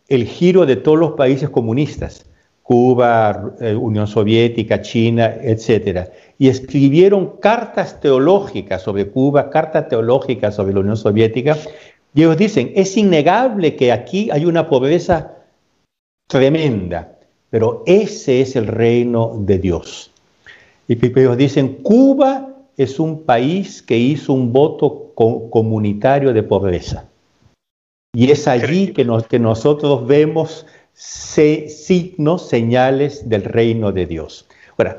[0.08, 2.26] el giro de todos los países comunistas,
[2.70, 6.08] Cuba, eh, Unión Soviética, China, etc.
[6.38, 11.58] Y escribieron cartas teológicas sobre Cuba, cartas teológicas sobre la Unión Soviética,
[12.14, 15.32] y ellos dicen, es innegable que aquí hay una pobreza
[16.28, 17.18] tremenda,
[17.50, 20.12] pero ese es el reino de Dios.
[20.86, 27.08] Y ellos dicen, Cuba es un país que hizo un voto comunitario de pobreza.
[28.14, 30.66] Y es allí que, que nosotros vemos
[31.00, 34.46] signos, señales del reino de Dios.
[34.76, 34.98] Ahora,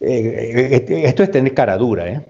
[0.00, 2.26] eh, eh, esto es tener cara dura, ¿eh?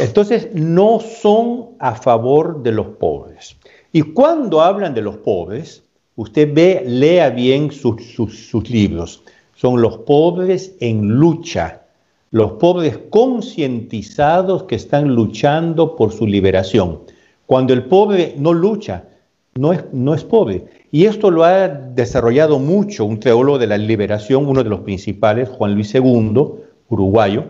[0.00, 3.56] Entonces, no son a favor de los pobres.
[3.92, 5.82] Y cuando hablan de los pobres,
[6.16, 9.22] usted ve, lea bien sus, sus libros.
[9.54, 11.80] Son los pobres en lucha
[12.30, 17.00] los pobres concientizados que están luchando por su liberación.
[17.46, 19.04] Cuando el pobre no lucha,
[19.54, 20.66] no es, no es pobre.
[20.90, 25.48] Y esto lo ha desarrollado mucho un teólogo de la liberación, uno de los principales,
[25.48, 26.46] Juan Luis II,
[26.88, 27.44] uruguayo.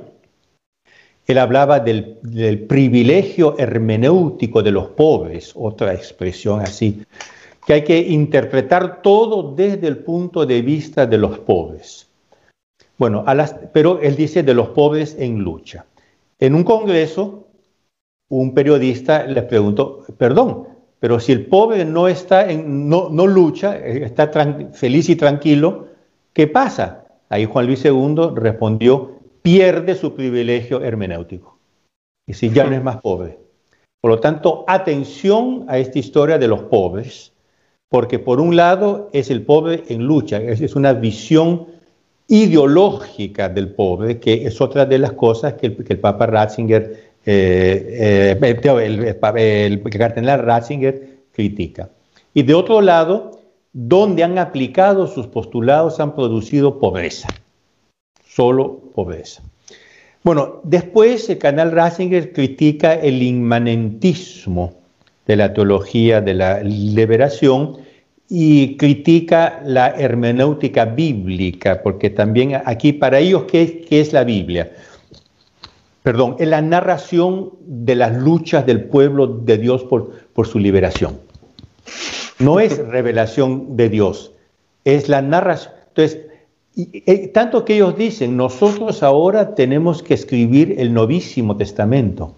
[1.26, 7.04] Él hablaba del, del privilegio hermenéutico de los pobres, otra expresión así,
[7.66, 12.08] que hay que interpretar todo desde el punto de vista de los pobres.
[12.98, 13.24] Bueno,
[13.72, 15.86] pero él dice de los pobres en lucha.
[16.38, 17.46] En un congreso,
[18.28, 20.68] un periodista le preguntó, perdón,
[21.00, 24.30] pero si el pobre no está no, lucha, está
[24.72, 25.88] feliz y tranquilo,
[26.32, 27.06] ¿qué pasa?
[27.28, 31.58] Ahí Juan Luis II respondió, pierde su privilegio hermenéutico.
[32.26, 33.38] Y si ya no es más pobre.
[34.00, 37.32] Por lo tanto, atención a esta historia de los pobres,
[37.88, 41.66] porque por un lado es el pobre en lucha, es una visión
[42.30, 49.66] ideológica del pobre, que es otra de las cosas que el, Papa Ratzinger, eh, eh,
[49.66, 51.90] el, cardenal Ratzinger critica.
[52.34, 53.40] Y de otro lado,
[53.72, 57.28] donde han aplicado sus postulados han producido pobreza,
[58.26, 59.42] solo pobreza.
[60.22, 64.74] Bueno, después el canal Ratzinger critica el inmanentismo
[65.26, 67.78] de la teología de la liberación,
[68.32, 74.70] y critica la hermenéutica bíblica, porque también aquí para ellos, ¿qué, es la Biblia?
[76.02, 81.18] Perdón, es la narración de las luchas del pueblo de Dios por, por su liberación.
[82.38, 84.32] No es revelación de Dios,
[84.84, 85.74] es la narración.
[85.88, 86.20] Entonces,
[86.76, 92.34] eh, tanto que ellos dicen, nosotros ahora tenemos que escribir el novísimo testamento,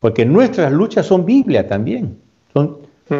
[0.00, 2.18] porque nuestras luchas son Biblia también.
[2.52, 3.14] Son, hmm.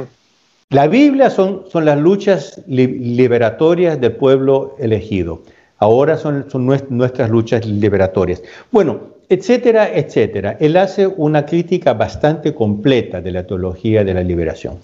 [0.71, 5.43] La Biblia son, son las luchas liberatorias del pueblo elegido.
[5.79, 8.43] Ahora son, son nuestras luchas liberatorias.
[8.73, 10.57] Bueno, etcétera, etcétera.
[10.61, 14.81] Él hace una crítica bastante completa de la teología de la liberación.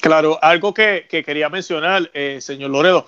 [0.00, 3.06] Claro, algo que, quería mencionar, eh, señor Loredo,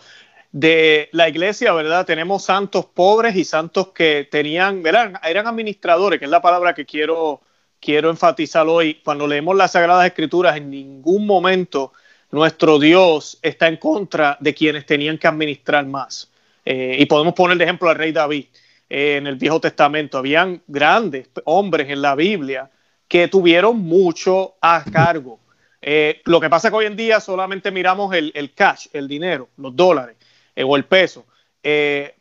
[0.52, 2.06] de la iglesia, ¿verdad?
[2.06, 5.20] Tenemos santos pobres y santos que tenían, ¿verdad?
[5.22, 7.42] Eran administradores, que es la palabra que quiero
[7.80, 11.92] quiero enfatizar hoy, cuando leemos las Sagradas Escrituras, en ningún momento
[12.30, 16.30] nuestro Dios está en contra de quienes tenían que administrar más.
[16.64, 18.46] Eh, y podemos poner de ejemplo al rey David.
[18.88, 22.70] Eh, en el Viejo Testamento habían grandes hombres en la Biblia
[23.08, 25.40] que tuvieron mucho a cargo.
[25.80, 29.06] Eh, lo que pasa es que hoy en día solamente miramos el, el cash, el
[29.06, 30.16] dinero, los dólares
[30.56, 31.26] o el peso,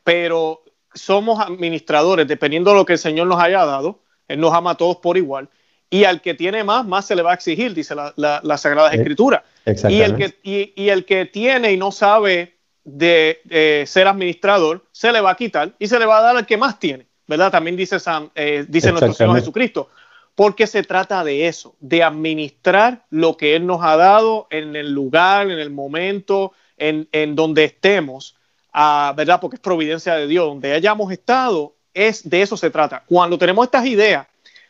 [0.03, 4.71] pero somos administradores, dependiendo de lo que el Señor nos haya dado, él nos ama
[4.71, 5.49] a todos por igual.
[5.89, 8.91] Y al que tiene más, más se le va a exigir, dice la, la, Sagrada
[8.91, 9.43] eh, Escritura.
[9.65, 12.54] Y el, que, y, el que tiene y no sabe
[12.85, 16.45] de, ser administrador, se le va a quitar y se le va a dar al
[16.45, 17.51] que más tiene, ¿verdad?
[17.51, 19.89] También dice, San, eh, dice nuestro Señor Jesucristo.
[20.35, 24.91] Porque se trata de eso, de administrar lo que Él nos ha dado en el
[24.91, 28.35] lugar, en el momento, en, en donde estemos,
[28.73, 29.39] ah, ¿verdad?
[29.39, 30.45] Porque es providencia de Dios.
[30.45, 33.03] Donde hayamos estado, es de eso se trata.
[33.07, 34.27] Cuando tenemos estas ideas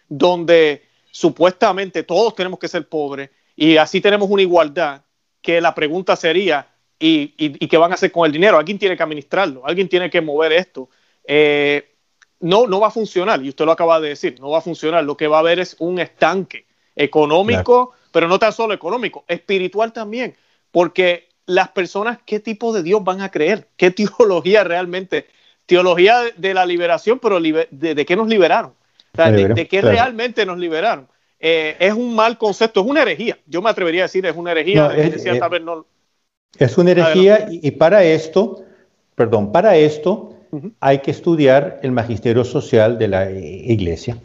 [0.08, 5.02] donde supuestamente todos tenemos que ser pobres y así tenemos una igualdad,
[5.42, 6.68] que la pregunta sería,
[7.00, 8.58] y, y, qué van a hacer con el dinero.
[8.58, 10.90] Alguien tiene que administrarlo, alguien tiene que mover esto.
[11.26, 11.92] Eh,
[12.40, 15.04] no, no va a funcionar, y usted lo acaba de decir, no va a funcionar.
[15.04, 16.66] Lo que va a haber es un estanque
[16.96, 20.36] económico, pero no tan solo económico, espiritual también,
[20.72, 23.68] porque las personas, ¿qué tipo de Dios van a creer?
[23.78, 25.28] ¿Qué teología realmente?
[25.66, 28.74] Teología de la liberación, pero de, qué nos liberaron?
[29.14, 31.08] de, qué realmente nos liberaron?
[31.40, 33.38] Eh, es un mal concepto, es una herejía.
[33.46, 34.94] Yo me atrevería a decir, es una herejía.
[34.96, 35.42] es, eh, es,
[36.78, 38.64] una herejía y, para esto,
[39.16, 40.34] perdón, para esto
[40.80, 44.18] hay que estudiar el magisterio social de la iglesia,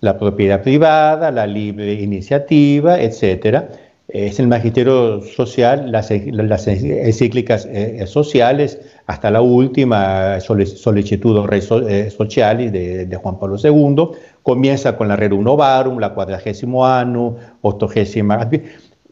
[0.00, 3.68] la propiedad privada, la libre iniciativa, etcétera.
[4.08, 12.72] Es el magisterio social, las, encíclicas eh, sociales, hasta la última, Solicitudo Rei eh, Socialis
[12.72, 18.50] de, Juan Pablo II, comienza con la Rerum Novarum, la cuadragésimo anno, octogésima.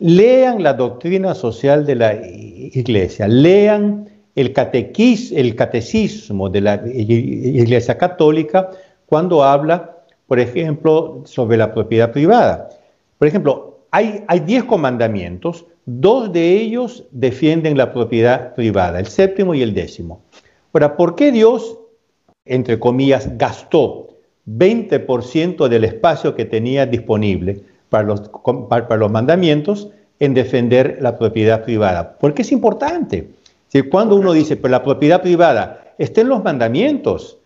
[0.01, 8.71] Lean la doctrina social de la Iglesia, lean el, catecismo de la Iglesia Católica
[9.07, 9.97] cuando habla,
[10.29, 12.69] por ejemplo, sobre la propiedad privada.
[13.19, 19.63] Por ejemplo, hay, diez comandamientos, dos de ellos defienden la propiedad privada, el séptimo y
[19.63, 20.21] el décimo.
[20.73, 21.77] Ahora, ¿por qué Dios,
[22.45, 24.09] entre comillas, gastó
[24.47, 28.31] 20% del espacio que tenía disponible para los,
[28.69, 29.89] para los mandamientos
[30.21, 32.17] en defender la propiedad privada?
[32.19, 33.29] Porque es importante.
[33.69, 37.39] Si cuando uno dice, pero la propiedad privada está en los mandamientos,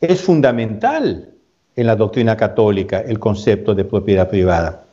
[0.00, 1.30] es fundamental
[1.76, 4.84] en la doctrina católica el concepto de propiedad privada.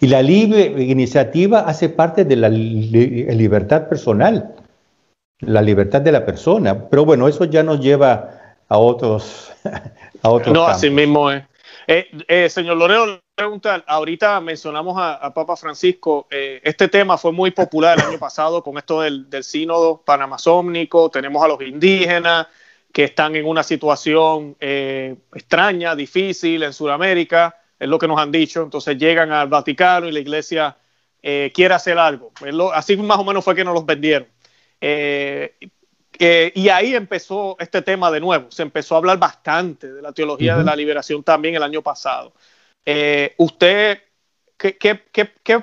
[0.00, 4.54] Y la libre iniciativa hace parte de la libertad personal,
[5.40, 6.88] la libertad de la persona.
[6.90, 9.52] Pero bueno, eso ya nos lleva a otros.
[10.20, 11.44] A otros no, así mismo es.
[11.86, 17.52] Eh, eh, señor Loreo, preguntar, ahorita mencionamos a, Papa Francisco, eh, este tema fue muy
[17.52, 22.48] popular el año pasado con esto del, del sínodo panamazónico, tenemos a los indígenas
[22.92, 28.62] que están en una situación extraña, difícil en Sudamérica, es lo que nos han dicho.
[28.62, 30.76] Entonces llegan al Vaticano y la iglesia
[31.22, 32.32] eh, quiere hacer algo.
[32.74, 34.28] así más o menos fue que nos los vendieron.
[34.80, 35.54] Eh,
[36.20, 38.50] y ahí empezó este tema de nuevo.
[38.50, 42.32] Se empezó a hablar bastante de la teología de la liberación también el año pasado.
[42.90, 43.98] Eh, ¿Usted
[44.56, 45.60] qué, qué, qué,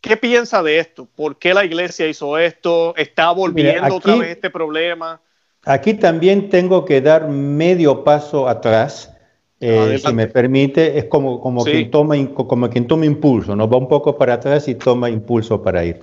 [0.00, 1.04] qué, piensa de esto?
[1.16, 2.94] ¿Por qué la iglesia hizo esto?
[2.96, 5.20] ¿Está volviendo otra vez este problema?
[5.64, 9.12] Aquí también tengo que dar medio paso atrás
[9.58, 13.68] eh, si me permite, es como, como, quien toma, como quien toma impulso, ¿no?
[13.68, 15.98] Va un poco para atrás y toma impulso para ir.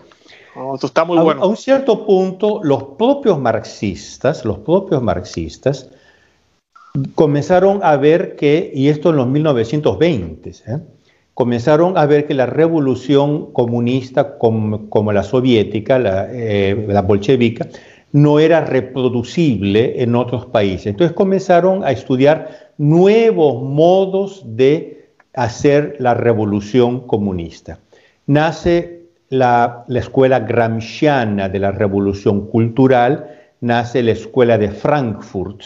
[0.53, 1.41] Oh, esto está muy bueno.
[1.43, 5.89] A, un cierto punto, los propios marxistas, los propios marxistas,
[7.16, 10.80] comenzaron a ver que, y esto en los 1920, ¿eh?
[11.34, 17.68] comenzaron a ver que la revolución comunista como, la soviética, la, eh, la bolchevica,
[18.12, 20.88] no era reproducible en otros países.
[20.88, 27.80] Entonces comenzaron a estudiar nuevos modos de hacer la revolución comunista.
[28.26, 28.98] Nace
[29.30, 33.28] la, escuela gramsciana de la revolución cultural,
[33.62, 35.62] nace la escuela de Frankfurt,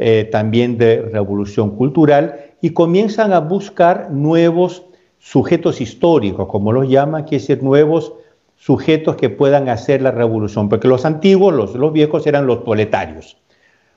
[0.00, 4.82] eh, también de revolución cultural, y comienzan a buscar nuevos
[5.20, 8.14] sujetos históricos, como los llaman, que decir, nuevos
[8.56, 13.36] sujetos que puedan hacer la revolución, porque los antiguos, los, los viejos eran los proletarios.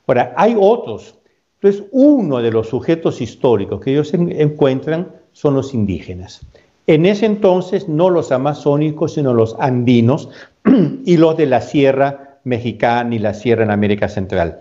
[0.05, 1.17] Ahora, hay otros
[1.63, 6.41] entonces, uno de los sujetos históricos que ellos encuentran son los indígenas.
[6.87, 10.29] En ese entonces, no los amazónicos, sino los andinos
[11.05, 14.59] y los de la Sierra Mexicana y la Sierra en América Central.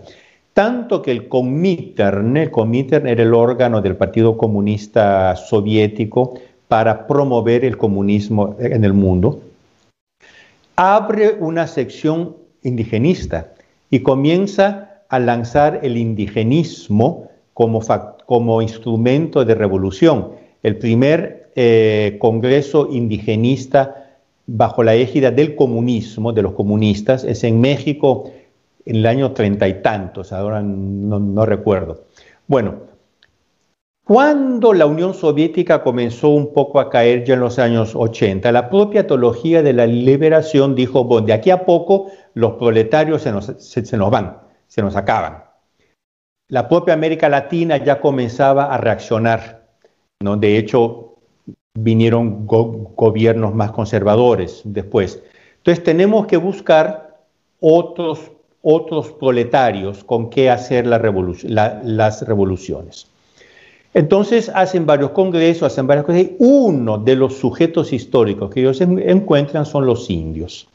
[0.53, 6.35] Tanto que el Comintern, el Comintern era el órgano del Partido Comunista Soviético
[6.67, 9.41] para promover el comunismo en el mundo,
[10.75, 13.53] abre una sección indigenista
[13.89, 17.81] y comienza a lanzar el indigenismo como,
[18.25, 20.33] como instrumento de revolución.
[20.61, 27.61] El primer eh, congreso indigenista bajo la égida del comunismo, de los comunistas, es en
[27.61, 28.31] México
[28.85, 32.05] en el año treinta y tantos, ahora no, recuerdo.
[32.47, 32.75] Bueno,
[34.05, 38.69] cuando la Unión Soviética comenzó un poco a caer ya en los años 80, la
[38.69, 43.45] propia teología de la liberación dijo, bueno, de aquí a poco los proletarios se nos,
[43.45, 45.43] se nos van se nos acaban.
[46.49, 49.67] La propia América Latina ya comenzaba a reaccionar.
[50.23, 50.35] ¿no?
[50.35, 51.17] De hecho,
[51.75, 55.21] vinieron gobiernos más conservadores después.
[55.57, 57.19] Entonces tenemos que buscar
[57.59, 58.31] otros,
[58.63, 63.07] otros proletarios con qué hacer la las revoluciones.
[63.93, 66.23] Entonces hacen varios congresos, hacen varias cosas.
[66.23, 70.67] Y uno de los sujetos históricos que ellos encuentran son los indios.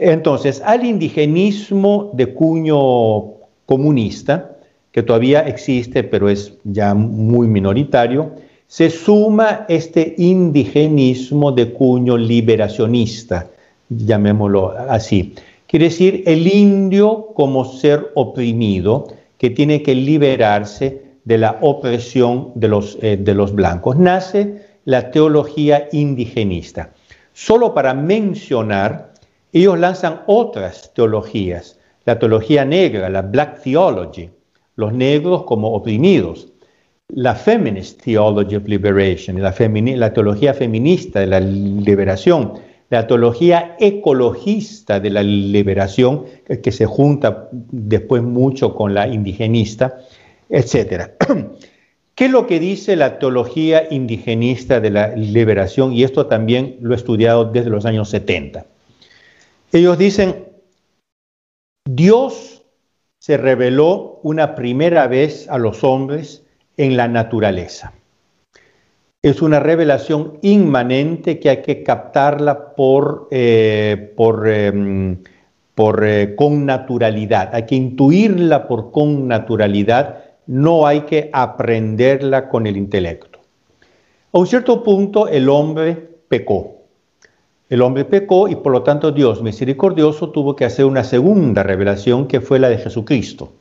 [0.00, 3.34] Entonces, al indigenismo de cuño
[3.66, 4.56] comunista,
[4.90, 8.32] que todavía existe, pero es ya muy minoritario,
[8.66, 13.48] se suma este indigenismo de cuño liberacionista,
[13.88, 15.34] llamémoslo así.
[15.72, 19.06] Quiere decir el indio como ser oprimido
[19.38, 23.96] que tiene que liberarse de la opresión de los, eh, de los blancos.
[23.96, 26.92] Nace la teología indigenista.
[27.32, 29.14] Solo para mencionar,
[29.50, 34.28] ellos lanzan otras teologías, la teología negra, la Black Theology,
[34.76, 36.52] los negros como oprimidos,
[37.08, 42.60] la Feminist Theology of Liberation, la teología feminista de la liberación,
[42.92, 46.26] la teología ecologista de la liberación,
[46.62, 49.96] que se junta después mucho con la indigenista,
[50.50, 51.12] etc.
[52.14, 55.94] ¿Qué es lo que dice la teología indigenista de la liberación?
[55.94, 58.66] Y esto también lo he estudiado desde los años 70.
[59.72, 60.48] Ellos dicen,
[61.88, 62.62] Dios
[63.20, 66.44] se reveló una primera vez a los hombres
[66.76, 67.94] en la naturaleza.
[69.24, 74.14] Es una revelación inmanente que hay que captarla por, eh,
[74.46, 75.18] em,
[75.76, 82.76] eh, con naturalidad, hay que intuirla por con naturalidad, no hay que aprenderla con el
[82.76, 83.38] intelecto.
[84.32, 85.94] A un cierto punto el hombre
[86.26, 86.78] pecó.
[87.70, 92.26] El hombre pecó y por lo tanto Dios misericordioso tuvo que hacer una segunda revelación
[92.26, 93.52] que fue la de Jesucristo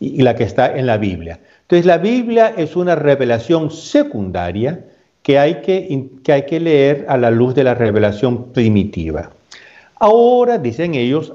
[0.00, 1.40] y, la que está en la Biblia.
[1.62, 4.84] Entonces la Biblia es una revelación secundaria
[5.28, 9.30] que hay que, que hay que leer a la luz de la revelación primitiva.
[9.96, 11.34] Ahora, dicen ellos,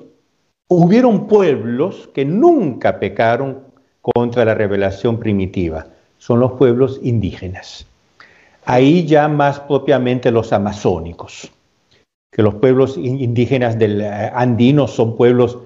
[0.67, 3.59] hubieron pueblos que nunca pecaron
[4.01, 5.85] contra la revelación primitiva.
[6.17, 7.85] Son los pueblos indígenas.
[8.65, 11.51] Ahí ya más propiamente los amazónicos,
[12.31, 15.59] que los pueblos indígenas del eh, andino son pueblos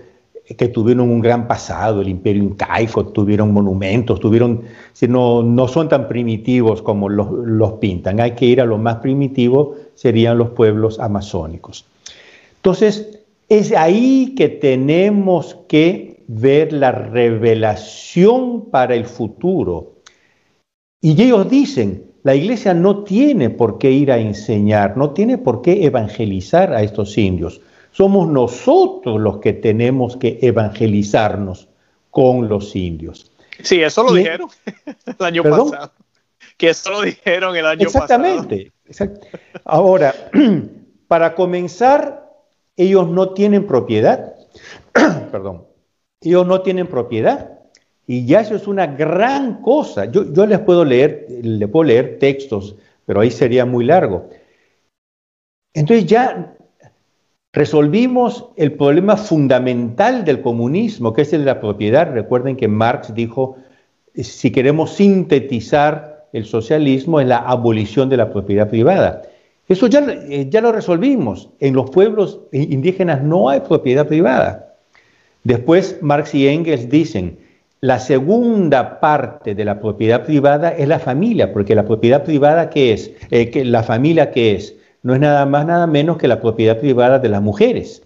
[0.56, 4.62] que tuvieron un gran pasado, el imperio incaico, tuvieron monumentos, tuvieron,
[5.10, 8.98] no, no son tan primitivos como los, los, pintan, hay que ir a lo más
[8.98, 11.86] primitivo, serían los pueblos amazónicos.
[12.58, 13.20] Entonces,
[13.50, 19.94] es ahí que tenemos que ver la revelación para el futuro.
[21.02, 25.62] Y ellos dicen, la iglesia no tiene por qué ir a enseñar, no tiene por
[25.62, 27.62] qué evangelizar a estos indios.
[27.98, 31.68] Somos nosotros los que tenemos que evangelizarnos
[32.12, 33.32] con los indios.
[33.64, 34.50] Sí, eso lo dijeron
[35.08, 35.92] el año pasado.
[36.58, 39.14] Que eso lo dijeron el año Exactamente, pasado.
[39.16, 39.62] Exactamente.
[39.66, 40.14] Ahora,
[41.08, 42.36] para comenzar,
[42.76, 44.36] ellos no tienen propiedad.
[45.32, 45.66] Perdón.
[46.22, 47.62] Ellos no tienen propiedad.
[48.06, 50.06] Y ya eso es una gran cosa.
[50.06, 52.76] Yo, yo les puedo leer, les puedo leer textos,
[53.08, 54.30] pero ahí sería muy largo.
[55.74, 56.57] Entonces ya
[57.58, 62.14] Resolvimos el problema fundamental del comunismo, que es el de la propiedad.
[62.14, 63.56] Recuerden que Marx dijo,
[64.14, 69.24] si queremos sintetizar el socialismo, es la abolición de la propiedad privada.
[69.68, 71.50] Eso ya, eh, ya lo resolvimos.
[71.60, 74.76] En los pueblos indígenas no hay propiedad privada.
[75.44, 77.40] Después Marx y Engels dicen,
[77.82, 82.94] la segunda parte de la propiedad privada es la familia, porque la propiedad privada, ¿qué
[82.94, 83.12] es?
[83.32, 84.77] Eh, que ¿La familia qué es?
[85.04, 88.04] No es nada más, nada menos que la propiedad privada de las mujeres.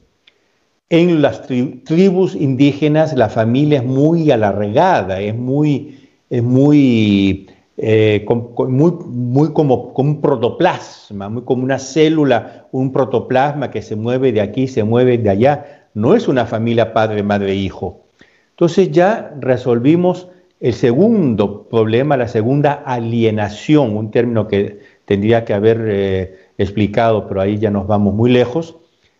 [0.90, 8.92] En las tribus indígenas la familia es muy alargada, es muy, es muy, eh, muy,
[8.92, 14.42] muy como, como, un protoplasma, muy como una célula, un protoplasma que se mueve de
[14.42, 15.88] aquí, se mueve de allá.
[15.94, 18.02] No es una familia padre, madre, hijo.
[18.50, 20.28] Entonces ya resolvimos
[20.60, 24.81] el segundo problema, la segunda alienación, un término que
[25.12, 28.78] tendría que haber eh, explicado, pero ahí ya nos vamos muy lejos.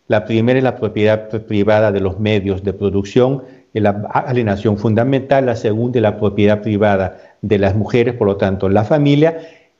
[0.08, 5.48] La primera es la propiedad privada de los medios de producción, la alienación fundamental.
[5.48, 9.40] La segunda es la propiedad privada de las mujeres, por lo tanto, la familia.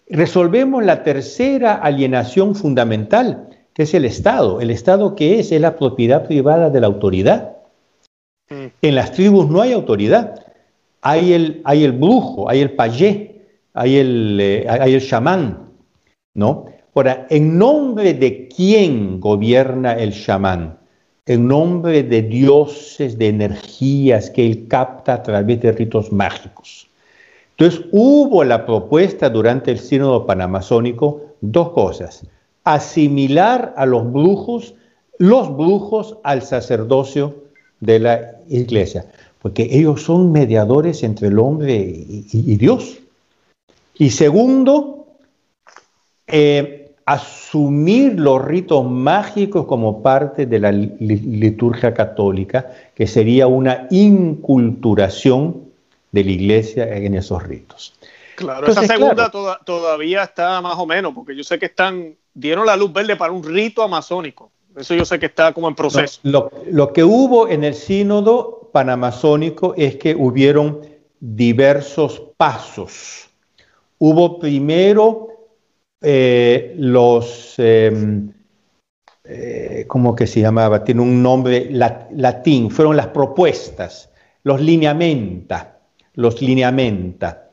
[0.10, 4.60] Resolvemos la tercera alienación fundamental, que es el Estado.
[4.60, 5.54] ¿El Estado qué es?
[5.54, 7.56] Es la propiedad privada de la autoridad.
[8.50, 8.66] Mm.
[8.82, 10.46] En las tribus no hay autoridad.
[11.02, 13.44] Hay el, hay el brujo, hay el payé,
[13.74, 15.71] hay el, eh, hay el chamán,
[16.34, 16.66] ¿no?
[16.94, 20.78] Ahora, ¿en nombre de quién gobierna el chamán?
[21.26, 26.90] En nombre de dioses, de energías que él capta a través de ritos mágicos.
[27.58, 32.26] Entonces, hubo la propuesta durante el sínodo panamazónico dos cosas.
[32.64, 34.74] Asimilar a los brujos,
[35.18, 37.36] los brujos al sacerdocio
[37.80, 39.06] de la iglesia,
[39.42, 43.00] porque ellos son mediadores entre el hombre y, Dios.
[43.96, 45.01] Y segundo,
[46.32, 55.72] eh, asumir los ritos mágicos como parte de la liturgia católica, que sería una inculturación
[56.12, 57.94] de la iglesia en esos ritos.
[58.36, 62.76] Claro, esa segunda todavía está más o menos, porque yo sé que están, dieron la
[62.76, 64.52] luz verde para un rito amazónico.
[64.76, 66.20] Eso yo sé que está como en proceso.
[66.24, 70.80] lo, que hubo en el sínodo panamazónico es que hubieron
[71.20, 73.30] diversos pasos.
[74.00, 75.31] Hubo primero
[76.02, 78.32] eh, los, em,
[79.24, 80.84] eh, ¿cómo que se llamaba?
[80.84, 84.10] Tiene un nombre latín, fueron las propuestas,
[84.44, 85.78] los lineamenta,
[86.16, 87.52] los lineamenta.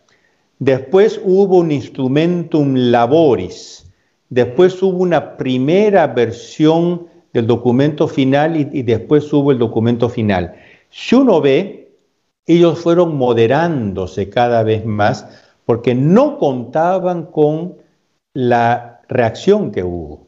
[0.59, 3.93] Después hubo un instrumentum laboris,
[4.31, 10.55] después hubo una primera versión del documento final y, después hubo el documento final.
[10.91, 11.93] Si uno ve,
[12.47, 15.27] ellos fueron moderándose cada vez más
[15.67, 17.77] porque no contaban con
[18.35, 20.27] la reacción que hubo.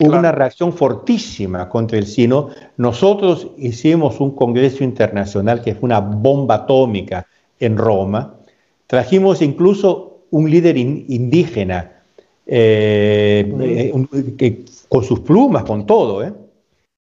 [0.00, 2.50] Hubo una reacción fortísima contra el sino.
[2.76, 7.26] Nosotros hicimos un congreso internacional que fue una bomba atómica
[7.58, 8.34] en Roma.
[8.86, 11.92] Trajimos incluso un líder indígena
[12.46, 16.32] eh, eh, con sus plumas, con todo, ¿eh?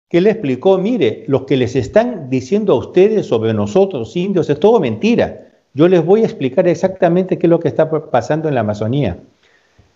[0.09, 4.59] que le explicó, mire, lo que les están diciendo a ustedes sobre nosotros, indios, es
[4.59, 5.47] todo mentira.
[5.73, 9.19] Yo les voy a explicar exactamente qué es lo que está pasando en la Amazonía.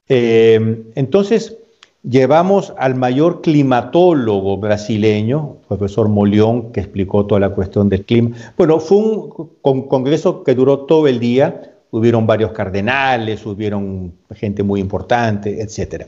[0.07, 1.57] Entonces,
[2.03, 8.35] llevamos al mayor climatólogo brasileño, profesor Molión, que explicó toda la cuestión del clima.
[8.57, 14.79] Bueno, fue un congreso que duró todo el día, hubieron varios cardenales, hubieron gente muy
[14.79, 16.07] importante, etc.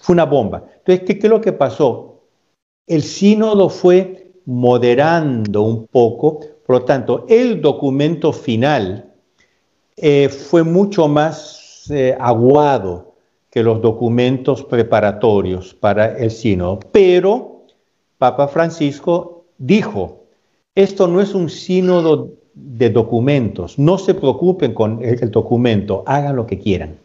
[0.00, 0.64] Fue una bomba.
[0.78, 2.22] Entonces, ¿qué, es lo que pasó?
[2.86, 9.12] El sínodo fue moderando un poco, por lo tanto, el documento final
[9.96, 13.09] eh, fue mucho más eh, aguado
[13.50, 17.66] que los documentos preparatorios para el sínodo, pero
[18.18, 20.24] Papa Francisco dijo,
[20.74, 23.78] esto no es un sínodo de documentos.
[23.78, 26.98] No se preocupen con el, documento, hagan lo que quieran.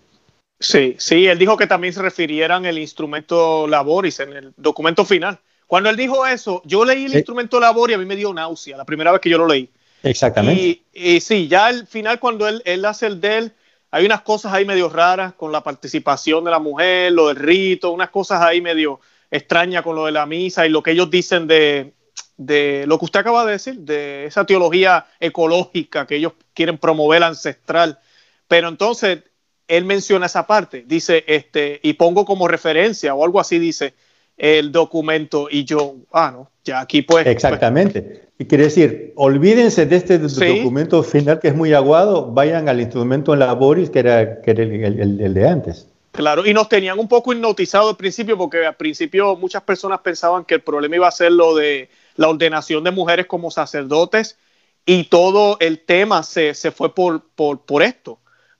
[0.59, 5.39] Sí, sí, él dijo que también se refirieran el instrumento laboris en el documento final.
[5.67, 8.77] Cuando él dijo eso, yo leí el instrumento labor y a mí me dio náusea
[8.77, 9.69] la primera vez que yo lo leí.
[10.03, 10.81] Exactamente.
[10.93, 13.51] Y, sí, ya al final cuando él, él hace el de él,
[13.91, 17.91] hay unas cosas ahí medio raras con la participación de la mujer, lo del rito,
[17.91, 18.99] unas cosas ahí medio
[19.31, 21.93] extrañas con lo de la misa y lo que ellos dicen de,
[22.37, 27.23] de lo que usted acaba de decir, de esa teología ecológica que ellos quieren promover
[27.23, 27.99] ancestral.
[28.47, 29.23] Pero entonces
[29.67, 33.93] él menciona esa parte, dice, este, y pongo como referencia o algo así, dice
[34.37, 37.25] el documento, y yo, ah, no, ya aquí pues.
[37.27, 38.29] Exactamente.
[38.37, 43.33] y quiere decir, olvídense de este documento final que es muy aguado, vayan al instrumento
[43.33, 45.87] en laboris que era, que era el, de antes.
[46.11, 50.45] Claro, y nos tenían un poco hipnotizado al principio, porque al principio muchas personas pensaban
[50.45, 54.37] que el problema iba a ser lo de la ordenación de mujeres como sacerdotes
[54.85, 58.19] y todo el tema se, fue por, por, esto,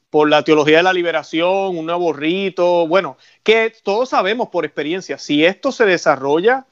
[0.09, 5.17] por la teología de la liberación, un nuevo rito, bueno, que todos sabemos por experiencia,
[5.17, 6.65] si esto se desarrolla,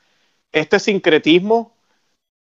[0.51, 1.73] este sincretismo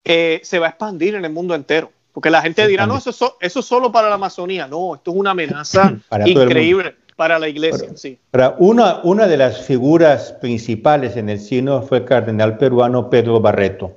[0.04, 1.90] eh, se va a expandir en el mundo entero.
[2.12, 4.66] Porque la gente dirá, no, eso, eso es solo para la Amazonía.
[4.66, 5.94] No, esto es una amenaza
[6.26, 7.90] increíble para la iglesia.
[7.94, 8.18] sí.
[8.58, 13.92] una, una de las figuras principales en el sino fue el cardenal peruano Pedro Barreto.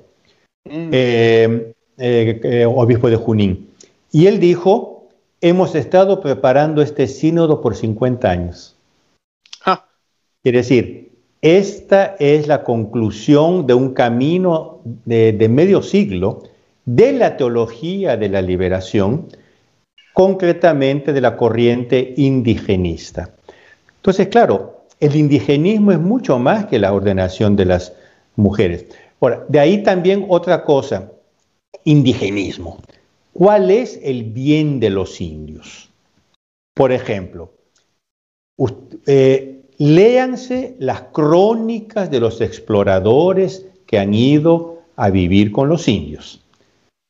[0.64, 0.90] Mm.
[0.92, 3.70] Eh, eh, eh, obispo de Junín.
[4.12, 4.95] Y él dijo,
[5.48, 8.76] hemos estado preparando este sínodo por 50 años.
[10.42, 16.44] Quiere decir, esta es la conclusión de un camino de, de medio siglo
[16.84, 19.26] de la teología de la liberación,
[20.12, 23.30] concretamente de la corriente indigenista.
[23.96, 27.92] Entonces, claro, el indigenismo es mucho más que la ordenación de las
[28.36, 28.86] mujeres.
[29.20, 31.10] Ahora, de ahí también otra cosa,
[31.84, 32.78] indigenismo.
[33.36, 35.90] ¿Cuál es el bien de los indios?
[36.72, 37.52] Por ejemplo,
[39.06, 46.40] eh, léanse las crónicas de los exploradores que han ido a vivir con los indios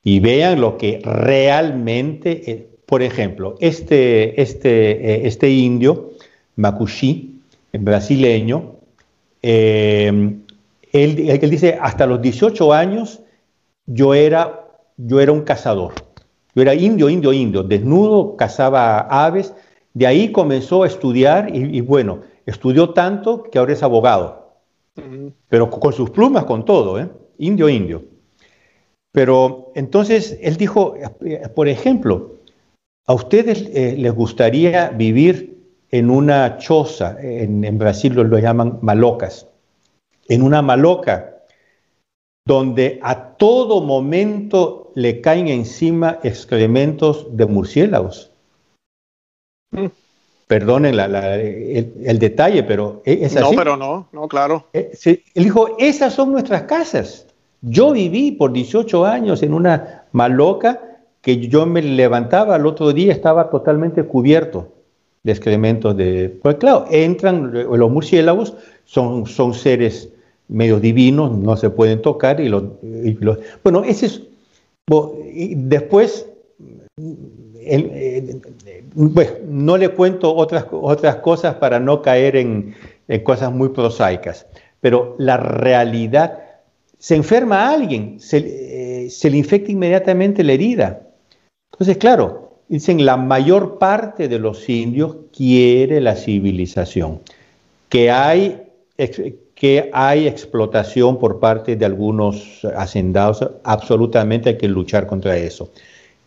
[0.03, 6.11] y vean lo que realmente, eh, por ejemplo, este, este, eh, este indio,
[6.57, 7.41] Macuxí,
[7.73, 8.75] brasileño,
[9.43, 10.43] él,
[10.93, 13.21] dice, hasta los 18 años
[13.87, 14.67] yo era,
[14.97, 16.06] yo era un cazador.
[16.57, 19.53] Yo era indio, indio, indio, desnudo, cazaba aves.
[19.93, 24.55] De ahí comenzó a estudiar y, bueno, estudió tanto que ahora es abogado.
[25.49, 27.11] Pero con sus plumas, con todo, ¿eh?
[27.39, 28.05] Indio, indio.
[29.13, 30.95] Pero entonces él dijo,
[31.55, 32.37] por ejemplo,
[33.07, 35.59] ¿a ustedes eh, les gustaría vivir
[35.91, 39.47] en una choza, en, Brasil lo, llaman malocas,
[40.29, 41.43] en una maloca
[42.47, 48.31] donde a todo momento le caen encima excrementos de murciélagos.
[49.71, 49.89] Mm.
[50.47, 53.45] Perdonen el, detalle, pero e, es así.
[53.45, 54.65] No, pero no, no, claro.
[54.73, 57.27] Eh, él dijo, esas son nuestras casas.
[57.61, 60.81] Yo viví por 18 años en una maloca
[61.21, 64.73] que yo me levantaba al otro día, estaba totalmente cubierto
[65.25, 66.39] de excrementos de...
[66.43, 68.55] Pues claro, entran los murciélagos,
[68.87, 70.09] son, son seres
[70.49, 72.65] medio divinos, no se pueden tocar y los...
[73.63, 74.23] bueno, ese es...
[74.87, 76.27] después,
[79.47, 82.75] no le cuento otras, otras cosas para no caer en,
[83.25, 84.47] cosas muy prosaicas,
[84.81, 86.41] pero la realidad,
[86.99, 91.03] se enferma a alguien, se, eh, se le infecta inmediatamente la herida.
[91.73, 97.21] Entonces, claro, Dicen, la mayor parte de los indios quiere la civilización,
[97.89, 98.61] que hay,
[99.57, 105.71] que hay explotación por parte de algunos hacendados, absolutamente hay que luchar contra eso.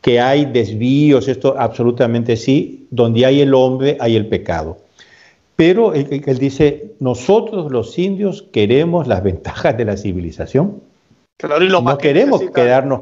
[0.01, 4.79] Que hay desvíos, esto absolutamente sí, donde hay el hombre hay el pecado.
[5.55, 10.81] Pero él, dice, nosotros los indios queremos las ventajas de la civilización.
[11.43, 13.01] no queremos quedarnos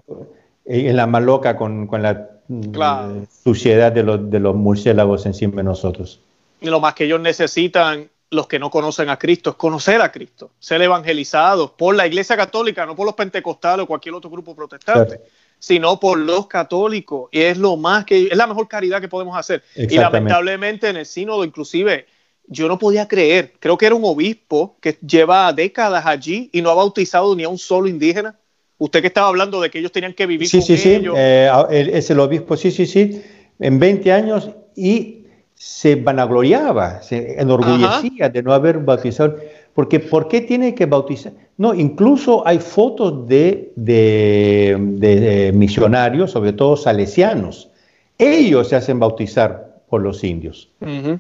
[0.66, 2.32] en la maloca con, con la
[2.74, 3.26] claro.
[3.45, 6.20] suciedad de los, de los murciélagos encima de nosotros.
[6.60, 10.12] Y lo más que ellos necesitan, los que no conocen a Cristo, es conocer a
[10.12, 14.56] Cristo, ser evangelizados por la Iglesia Católica, no por los pentecostales o cualquier otro grupo
[14.56, 15.22] protestante.
[15.60, 17.30] sino por los católicos.
[17.32, 19.64] Y es lo más que es la mejor caridad que podemos hacer.
[19.76, 22.06] Y lamentablemente en el sínodo, inclusive,
[22.48, 26.70] yo no podía creer, creo que era un obispo que lleva décadas allí y no
[26.70, 28.38] ha bautizado ni a un solo indígena.
[28.78, 31.02] Usted que estaba hablando de que ellos tenían que vivir sí, sí, sí.
[31.16, 31.49] Eh,
[31.91, 33.24] es el obispo, sí, sí, sí,
[33.60, 35.16] en 20 años y
[35.58, 39.36] se vanagloriaba, se enorgullecía de no haber bautizado.
[39.74, 41.34] Porque ¿por qué tiene que bautizar?
[41.58, 47.70] No, incluso hay fotos de, de, misionarios, sobre todo salesianos.
[48.18, 50.70] Ellos se hacen bautizar por los indios.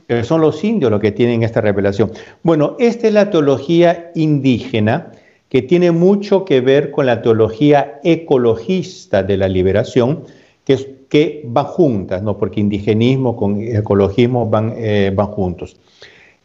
[0.05, 2.11] Pero son los indios los que tienen esta revelación.
[2.43, 5.11] Bueno, esta es la teología indígena
[5.49, 10.23] que tiene mucho que ver con la teología ecologista de la liberación,
[11.09, 12.37] que, van juntas, ¿no?
[12.37, 15.77] porque indigenismo con ecologismo van, eh, van juntos.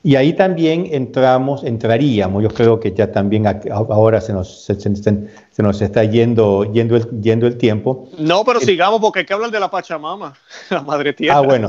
[0.05, 5.81] Y ahí también entramos, entraríamos, yo creo que ya también ahora se nos, se, nos
[5.81, 8.09] está yendo, yendo, el, yendo el tiempo.
[8.19, 10.35] No, pero sigamos porque hay que hablar de la Pachamama,
[10.71, 11.39] la Madre Tierra.
[11.39, 11.69] Ah, bueno,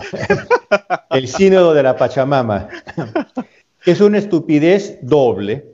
[1.11, 2.69] el sínodo de la Pachamama.
[3.85, 5.65] Es una estupidez doble,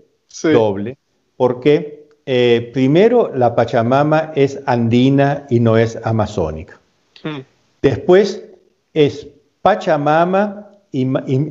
[0.44, 0.98] doble,
[1.38, 1.99] porque
[2.32, 6.80] eh, primero la Pachamama es andina y no es amazónica.
[7.24, 7.40] Mm.
[7.82, 8.46] Después
[8.94, 9.28] es
[9.64, 11.08] Pachamama y,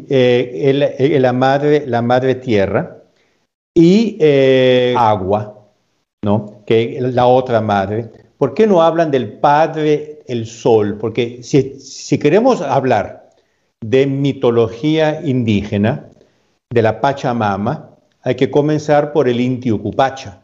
[0.09, 2.97] eh, la, madre, la madre tierra
[3.75, 5.67] y eh, agua,
[6.25, 6.63] ¿no?
[6.65, 8.09] que es la otra madre.
[8.37, 10.97] ¿Por qué no hablan del padre, el sol?
[10.97, 13.31] Porque si, si queremos hablar
[13.81, 16.05] de mitología indígena,
[16.73, 20.43] de la Pachamama, hay que comenzar por el Inti Ucupacha,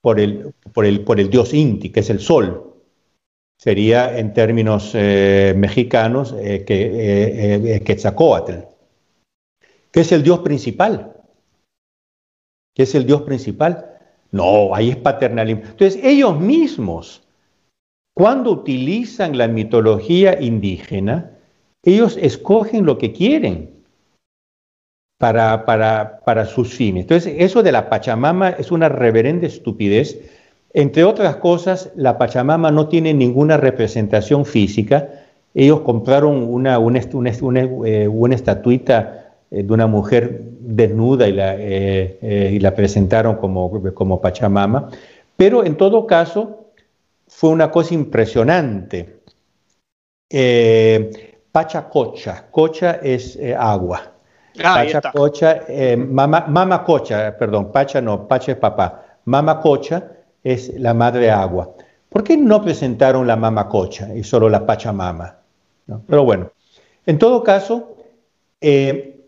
[0.00, 2.74] por el, por, el, por el dios Inti, que es el sol.
[3.58, 7.92] Sería en términos eh, mexicanos eh, que, eh, eh, que
[10.00, 11.12] es el dios principal.
[12.74, 13.98] ¿Qué es el dios principal?
[14.30, 15.62] No, ahí es paternalismo.
[15.62, 17.22] Entonces, ellos mismos,
[18.14, 21.36] cuando utilizan la mitología indígena,
[21.82, 23.79] ellos escogen lo que quieren
[25.20, 27.02] para, para, para sus fines.
[27.02, 30.18] Entonces, eso de la Pachamama es una reverenda estupidez.
[30.72, 35.10] Entre otras cosas, la Pachamama no tiene ninguna representación física.
[35.52, 37.02] Ellos compraron una, una,
[37.42, 43.36] una, eh, una estatuita eh, de una mujer desnuda y la, eh, y la presentaron
[43.36, 44.88] como, como Pachamama.
[45.36, 46.70] Pero en todo caso,
[47.28, 49.20] fue una cosa impresionante.
[51.52, 54.14] Pachacocha, cocha es agua.
[54.56, 59.18] Pacha Cocha, eh, mama, Cocha, perdón, Pacha no, Pacha es papá.
[59.24, 60.04] Mama Cocha
[60.42, 61.74] es la madre agua.
[62.08, 65.36] ¿Por qué no presentaron la Mama Cocha y solo la Pachamama?
[65.86, 66.02] ¿No?
[66.06, 66.50] Pero bueno,
[67.06, 67.96] en todo caso,
[68.60, 69.20] eh,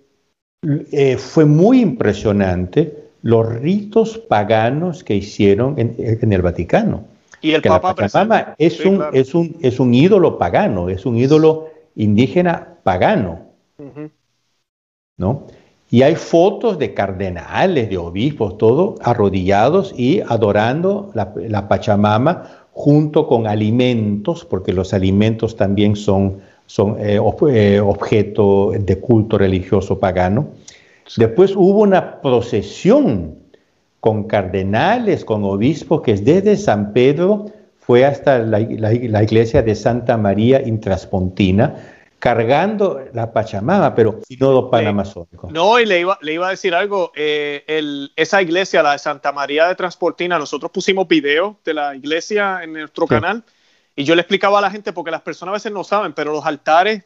[0.62, 7.05] eh, fue muy impresionante los ritos paganos que hicieron en, el Vaticano.
[7.40, 11.16] Y el Papa la Pachamama es, un, es, un, es un ídolo pagano, es un
[11.16, 13.53] ídolo indígena pagano.
[15.16, 15.47] ¿No?
[15.90, 23.47] Y hay fotos de cardenales, de obispos, todo arrodillados y adorando la, Pachamama junto con
[23.47, 27.20] alimentos, porque los alimentos también son, son eh,
[27.51, 30.48] eh, objeto de culto religioso pagano.
[31.18, 33.36] Después hubo una procesión
[34.01, 37.47] con cardenales, con obispos, que desde San Pedro
[37.78, 41.76] fue hasta la, iglesia de Santa María Intraspontina,
[42.23, 45.51] cargando la Pachamama, pero no panamazónico.
[45.51, 47.65] No, y le iba, le iba a decir algo, eh,
[48.15, 52.74] esa iglesia, la de Santa María de Transportina, nosotros pusimos video de la iglesia en
[52.74, 53.43] nuestro canal
[53.97, 56.32] y yo le explicaba a la gente, porque las personas a veces no saben, pero
[56.32, 57.03] los altares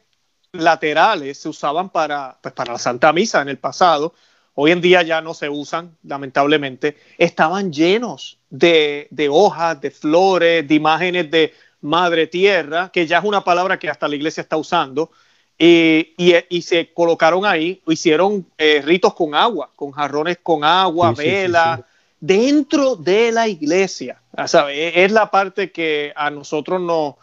[0.51, 4.13] laterales se usaban para, pues, para la Santa Misa en el pasado.
[4.53, 6.95] Hoy en día ya no se usan, lamentablemente.
[7.17, 13.23] Estaban llenos de, de hojas, de flores, de imágenes de Madre Tierra, que ya es
[13.23, 15.11] una palabra que hasta la iglesia está usando.
[15.59, 21.83] Y, y, se colocaron ahí, hicieron eh, ritos con agua, con jarrones con agua, vela,
[22.19, 24.21] dentro de la iglesia.
[24.69, 27.15] E, es la parte que a nosotros nos,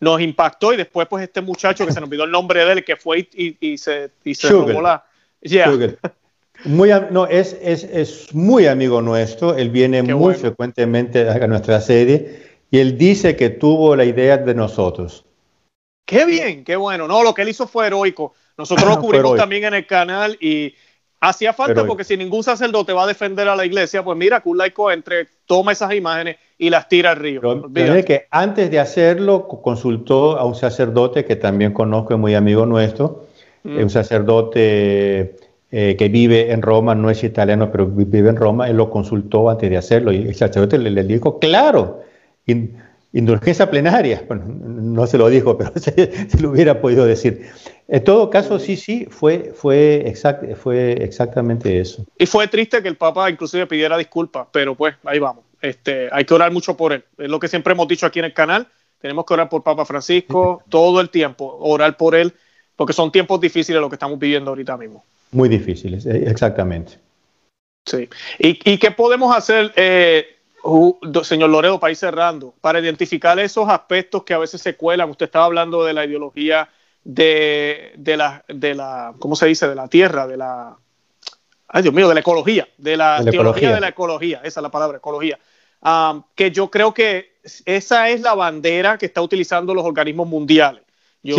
[0.00, 2.84] nos impactó y después pues este muchacho que se nos olvidó el nombre de él,
[2.84, 5.04] que fue y, se, y se robó la...
[6.64, 12.51] Muy, no, es, es, es, muy amigo nuestro, él viene muy frecuentemente a nuestra sede
[12.72, 15.24] y él dice que tuvo la idea de nosotros.
[16.06, 17.06] Qué bien, qué bueno.
[17.06, 18.34] No, lo que él hizo fue heroico.
[18.56, 20.74] Nosotros lo cubrimos también en el canal y
[21.20, 24.48] hacía falta porque si ningún sacerdote va a defender a la iglesia, pues mira, que
[24.48, 27.40] un laico entre, toma esas imágenes y las tira al río.
[27.72, 32.64] Pero, que antes de hacerlo consultó a un sacerdote que también conozco, es muy amigo
[32.64, 33.26] nuestro,
[33.64, 33.78] mm.
[33.78, 35.36] un sacerdote
[35.74, 39.48] eh, que vive en Roma, no es italiano, pero vive en Roma, él lo consultó
[39.48, 42.01] antes de hacerlo y el sacerdote le, dijo, claro,
[43.12, 44.24] indulgencia plenaria.
[44.26, 47.48] Bueno, no se lo dijo, pero se, lo hubiera podido decir.
[47.88, 50.14] En todo caso, sí, sí, fue, fue,
[50.56, 52.06] fue exactamente eso.
[52.18, 55.44] Y fue triste que el Papa inclusive pidiera disculpas, pero pues ahí vamos.
[55.60, 57.04] Este, hay que orar mucho por él.
[57.18, 58.66] Es lo que siempre hemos dicho aquí en el canal.
[59.00, 62.32] Tenemos que orar por Papa Francisco todo el tiempo, orar por él,
[62.76, 65.04] porque son tiempos difíciles lo que estamos viviendo ahorita mismo.
[65.32, 66.98] Muy difíciles, eh, exactamente.
[67.84, 68.08] Sí.
[68.38, 70.26] ¿Y, qué podemos hacer, eh,
[71.24, 75.10] señor Loredo, para ir cerrando, para identificar esos aspectos que a veces se cuelan?
[75.10, 76.68] Usted estaba hablando de la ideología
[77.04, 79.68] de, la, de la, ¿cómo se dice?
[79.68, 80.76] De la tierra, de la,
[81.68, 84.70] ay Dios mío, de la ecología, de la, teología de la ecología, esa es la
[84.70, 85.38] palabra, ecología
[86.34, 87.32] que yo creo que
[87.64, 90.82] esa es la bandera que está utilizando los organismos mundiales.
[91.24, 91.36] Yo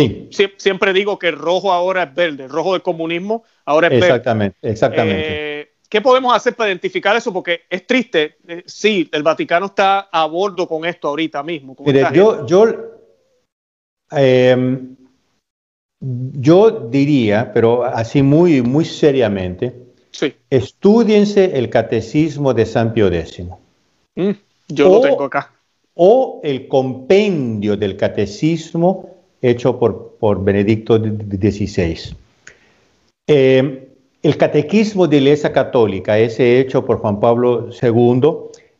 [0.56, 4.06] siempre digo que el rojo ahora es verde, el rojo del comunismo ahora es verde.
[4.06, 5.24] Exactamente, exactamente.
[5.26, 5.53] Eh,
[5.94, 7.32] ¿Qué podemos hacer para identificar eso?
[7.32, 11.76] Porque es triste, eh, sí, el Vaticano está a bordo con esto ahorita mismo.
[12.12, 12.66] yo, yo,
[14.10, 14.96] em,
[16.00, 19.72] yo diría, pero así muy, muy seriamente,
[20.10, 20.34] sí.
[20.50, 23.44] estudiense el catecismo de San Pío X.
[24.16, 24.30] Mm,
[24.70, 25.52] yo lo tengo acá.
[25.94, 29.10] O el compendio del catecismo
[29.40, 32.16] hecho por, por Benedicto XVI.
[33.28, 33.83] Eh,
[34.24, 38.22] el catequismo de Iglesia Católica, ese hecho por Juan Pablo II,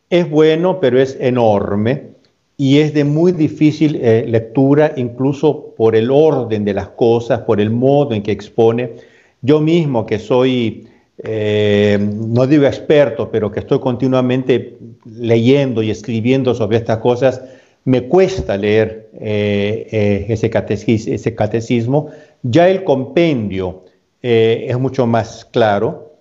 [0.09, 2.09] es bueno, pero es enorme
[2.57, 7.61] y es de muy difícil eh, lectura, incluso por el orden de las cosas, por
[7.61, 8.93] el modo en que expone.
[9.41, 10.87] Yo mismo, que soy
[11.23, 17.41] eh, no digo experto, pero que estoy continuamente leyendo y escribiendo sobre estas cosas,
[17.85, 22.09] me cuesta leer eh, ese, catecismo,
[22.41, 23.84] Ya el compendio
[24.27, 26.15] es mucho más claro,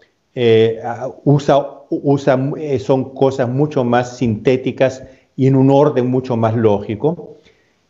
[1.25, 2.39] usa, usa,
[2.79, 5.03] son cosas mucho más sintéticas
[5.37, 7.37] y en un orden mucho más lógico,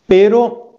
[0.06, 0.78] pero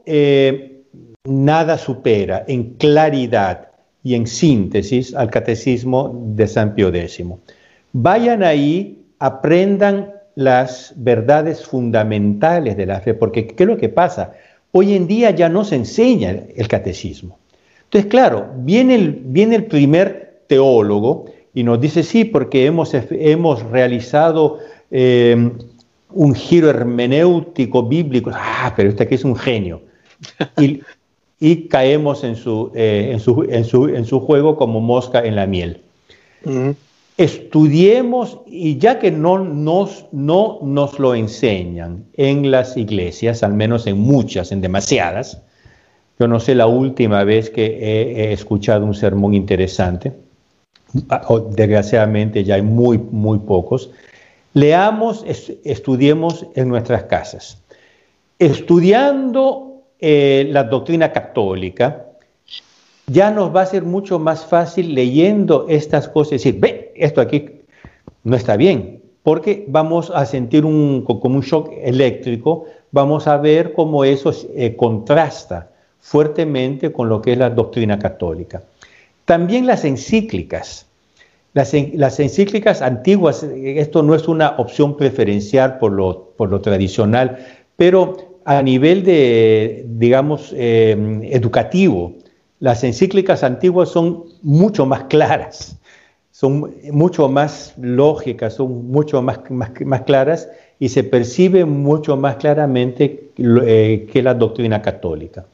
[1.25, 3.67] nada supera en claridad
[4.03, 7.23] y en síntesis al catecismo de San Pío X.
[7.91, 14.33] Vayan ahí, aprendan las verdades fundamentales de la fe, porque ¿qué es lo que pasa?
[14.71, 17.37] Hoy en día ya no se enseña el catecismo.
[17.85, 23.63] Entonces, claro, viene el, viene el primer teólogo y nos dice, sí, porque hemos, hemos
[23.63, 24.59] realizado
[24.91, 25.51] eh,
[26.11, 28.31] un giro hermenéutico bíblico.
[28.33, 29.81] Ah, pero este aquí es un genio.
[30.57, 30.81] Y,
[31.39, 35.35] y caemos en su, eh, en su, en su, en su juego como mosca en
[35.35, 35.81] la miel.
[37.17, 43.87] Estudiemos, y ya que no nos, no nos lo enseñan en las iglesias, al menos
[43.87, 45.41] en muchas, en demasiadas,
[46.19, 50.13] yo no sé la última vez que he, escuchado un sermón interesante,
[51.09, 53.91] ah, desgraciadamente ya hay muy, muy pocos,
[54.53, 55.25] leamos,
[55.63, 57.61] estudiemos en nuestras casas.
[58.39, 62.05] Estudiando eh, la doctrina católica,
[63.07, 67.21] ya nos va a ser mucho más fácil leyendo estas cosas y decir, ve, esto
[67.21, 67.45] aquí
[68.23, 73.73] no está bien, porque vamos a sentir un, como un shock eléctrico, vamos a ver
[73.73, 75.74] cómo eso eh, contrasta
[76.05, 78.61] fuertemente con lo que es la doctrina católica.
[79.25, 80.85] También las encíclicas.
[81.53, 87.39] Las, encíclicas antiguas, esto no es una opción preferencial por lo, tradicional,
[87.75, 90.95] pero a nivel de, digamos, eh,
[91.31, 92.13] educativo,
[92.59, 95.79] las encíclicas antiguas son mucho más claras,
[96.29, 103.31] son mucho más lógicas, son mucho más, más, claras y se percibe mucho más claramente
[103.37, 105.45] eh, que la doctrina católica.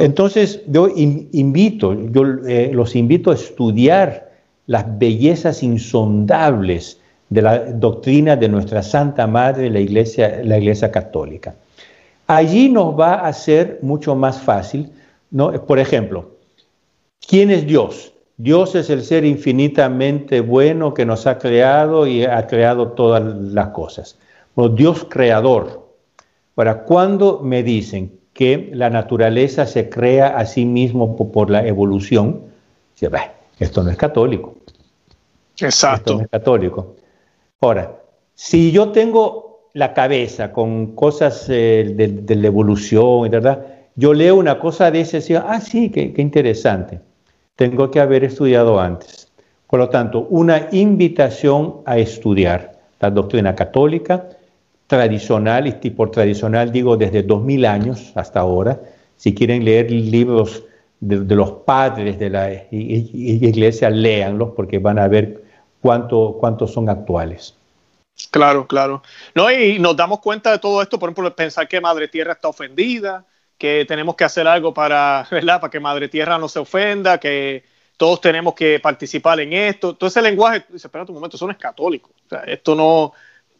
[0.00, 4.30] Entonces, yo invito, yo eh, los invito a estudiar
[4.66, 6.98] las bellezas insondables
[7.30, 11.54] de la doctrina de nuestra Santa Madre, la Iglesia, la Iglesia Católica.
[12.26, 14.90] Allí nos va a ser mucho más fácil,
[15.30, 15.52] ¿no?
[15.64, 16.30] Por ejemplo,
[17.26, 18.12] ¿quién es Dios?
[18.36, 23.68] Dios es el ser infinitamente bueno que nos ha creado y ha creado todas las
[23.68, 24.18] cosas.
[24.74, 25.88] Dios creador.
[26.54, 32.42] Para cuando me dicen que la naturaleza se crea a sí mismo por, la evolución,
[33.58, 34.54] esto no es católico.
[35.58, 36.12] Exacto.
[36.12, 36.96] Esto no es católico.
[37.60, 38.00] Ahora,
[38.34, 43.66] si yo tengo la cabeza con cosas eh, de, la evolución, ¿verdad?
[43.94, 47.00] Yo leo una cosa de ese, y ah, sí, qué, qué interesante.
[47.56, 49.30] Tengo que haber estudiado antes.
[49.66, 54.28] Por lo tanto, una invitación a estudiar la doctrina católica,
[54.86, 58.80] tradicional, y por tradicional digo desde 2000 años hasta ahora.
[59.16, 60.64] Si quieren leer libros
[61.00, 65.42] de, los padres de la iglesia, léanlos porque van a ver
[65.80, 67.56] cuánto, cuántos son actuales.
[68.30, 69.02] Claro, claro.
[69.34, 72.48] No, y nos damos cuenta de todo esto, por ejemplo, pensar que Madre Tierra está
[72.48, 73.24] ofendida,
[73.58, 75.60] que tenemos que hacer algo para, ¿verdad?
[75.60, 77.64] para que Madre Tierra no se ofenda, que
[77.96, 79.94] todos tenemos que participar en esto.
[79.94, 82.10] Todo ese lenguaje, dice, espera un momento, eso no es católico.
[82.26, 83.12] O sea, esto no,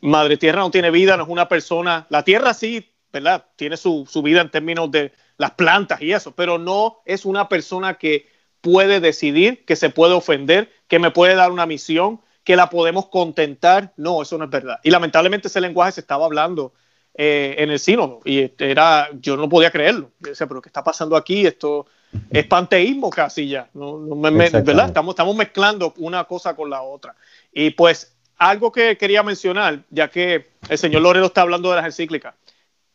[0.02, 2.06] Madre Tierra no tiene vida, no es una persona.
[2.10, 3.46] La Tierra sí, ¿verdad?
[3.56, 7.94] Tiene su, vida en términos de las plantas y eso, pero no es una persona
[7.94, 8.28] que
[8.60, 13.06] puede decidir, que se puede ofender, que me puede dar una misión, que la podemos
[13.06, 13.92] contentar.
[13.96, 14.80] No, eso no es verdad.
[14.82, 16.72] Y lamentablemente ese lenguaje se estaba hablando
[17.14, 20.10] eh, en el sínodo y era, yo no podía creerlo.
[20.18, 21.46] Yo pero ¿qué está pasando aquí?
[21.46, 21.86] Esto
[22.28, 23.68] es panteísmo casi ya.
[23.72, 24.88] ¿verdad?
[24.88, 27.14] Estamos, estamos mezclando una cosa con la otra.
[27.52, 28.11] Y pues
[28.48, 32.34] algo que quería mencionar, ya que el señor Loredo está hablando de las encíclicas.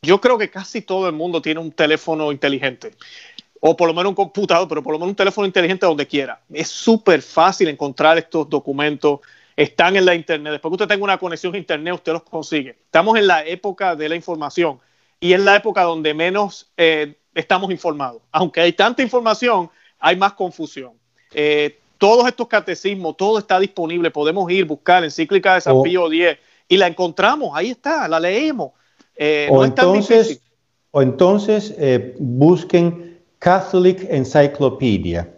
[0.01, 2.91] Yo creo que casi todo el mundo tiene un teléfono inteligente,
[3.61, 6.41] o por lo menos un computador, pero por lo menos un teléfono inteligente donde quiera.
[6.53, 9.21] Es súper fácil encontrar estos documentos,
[9.55, 10.51] están en la internet.
[10.51, 12.71] Después que usted tenga una conexión a internet, usted los consigue.
[12.71, 14.79] Estamos en la época de la información
[15.19, 18.21] y es la época donde menos eh, estamos informados.
[18.31, 20.91] Aunque hay tanta información, hay más confusión.
[21.33, 26.37] Eh, todos estos catecismos, todo está disponible, podemos ir, buscar encíclica de San Pío X
[26.67, 28.71] y la encontramos, ahí está, la leemos.
[29.15, 30.41] Eh, o, entonces,
[30.91, 35.29] o, entonces, eh, busquen Catholic Encyclopedia.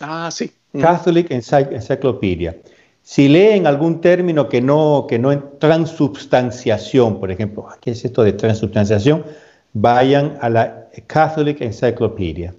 [0.00, 0.52] Ah, sí.
[0.78, 2.56] Catholic Encyclopedia.
[3.02, 8.22] Si leen algún término que no, que no es transubstanciación, por ejemplo, ¿qué es esto
[8.22, 9.24] de transubstanciación?
[9.72, 12.54] Vayan a la Catholic Encyclopedia.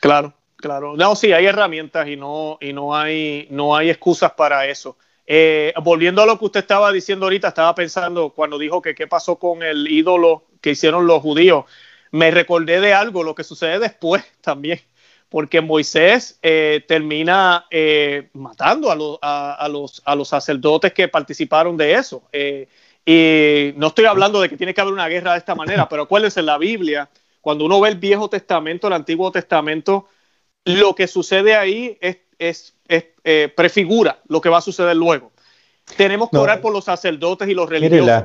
[0.00, 0.34] Claro.
[0.66, 4.96] Claro, no, sí, hay herramientas y no, y no hay, no hay excusas para eso.
[5.24, 9.06] Eh, volviendo a lo que usted estaba diciendo ahorita, estaba pensando cuando dijo que qué
[9.06, 11.66] pasó con el ídolo que hicieron los judíos.
[12.10, 14.80] Me recordé de algo, lo que sucede después también,
[15.28, 18.96] porque Moisés eh, termina eh, matando a,
[19.68, 22.24] los, a los sacerdotes que participaron de eso.
[23.04, 26.02] y no estoy hablando de que tiene que haber una guerra de esta manera, pero
[26.02, 27.08] acuérdense, en la Biblia,
[27.40, 30.08] cuando uno ve el Viejo Testamento, el Antiguo Testamento,
[30.66, 35.32] lo que sucede ahí es, eh, prefigura lo que va a suceder luego.
[35.96, 38.24] Tenemos que orar por los sacerdotes y los religiosos,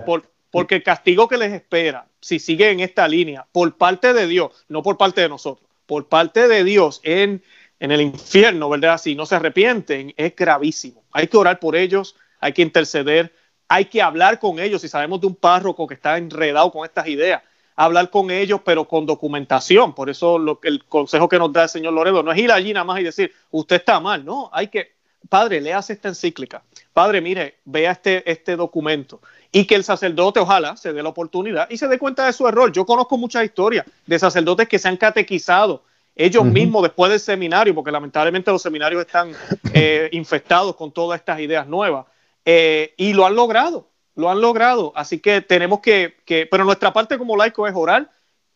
[0.50, 4.66] porque el castigo que les espera, si sigue en esta línea, por parte de Dios,
[4.68, 7.44] no por parte de nosotros, por parte de Dios en,
[7.80, 8.98] en el infierno, ¿verdad?
[8.98, 11.04] Si no se arrepienten, es gravísimo.
[11.12, 13.34] Hay que orar por ellos, hay que interceder,
[13.68, 14.82] hay que hablar con ellos.
[14.82, 17.44] Si sabemos de un párroco que está enredado con estas ideas,
[17.76, 19.94] hablar con ellos, pero con documentación.
[19.94, 22.74] Por eso lo, el consejo que nos da el señor Loredo no es ir allí
[22.74, 24.94] nada más y decir, usted está mal, no, hay que,
[25.30, 29.22] padre, leas esta encíclica, padre, mire, vea este, este documento.
[29.54, 32.48] Y que el sacerdote ojalá se dé la oportunidad y se dé cuenta de su
[32.48, 32.72] error.
[32.72, 35.84] Yo conozco muchas historias de sacerdotes que se han catequizado
[36.16, 39.34] ellos mismos después del seminario, porque lamentablemente los seminarios están
[39.74, 42.06] eh, infestados con todas estas ideas nuevas,
[42.46, 44.94] eh, y lo han logrado lo han logrado.
[44.96, 46.14] Así que tenemos que,
[46.50, 48.10] pero nuestra parte como laico es orar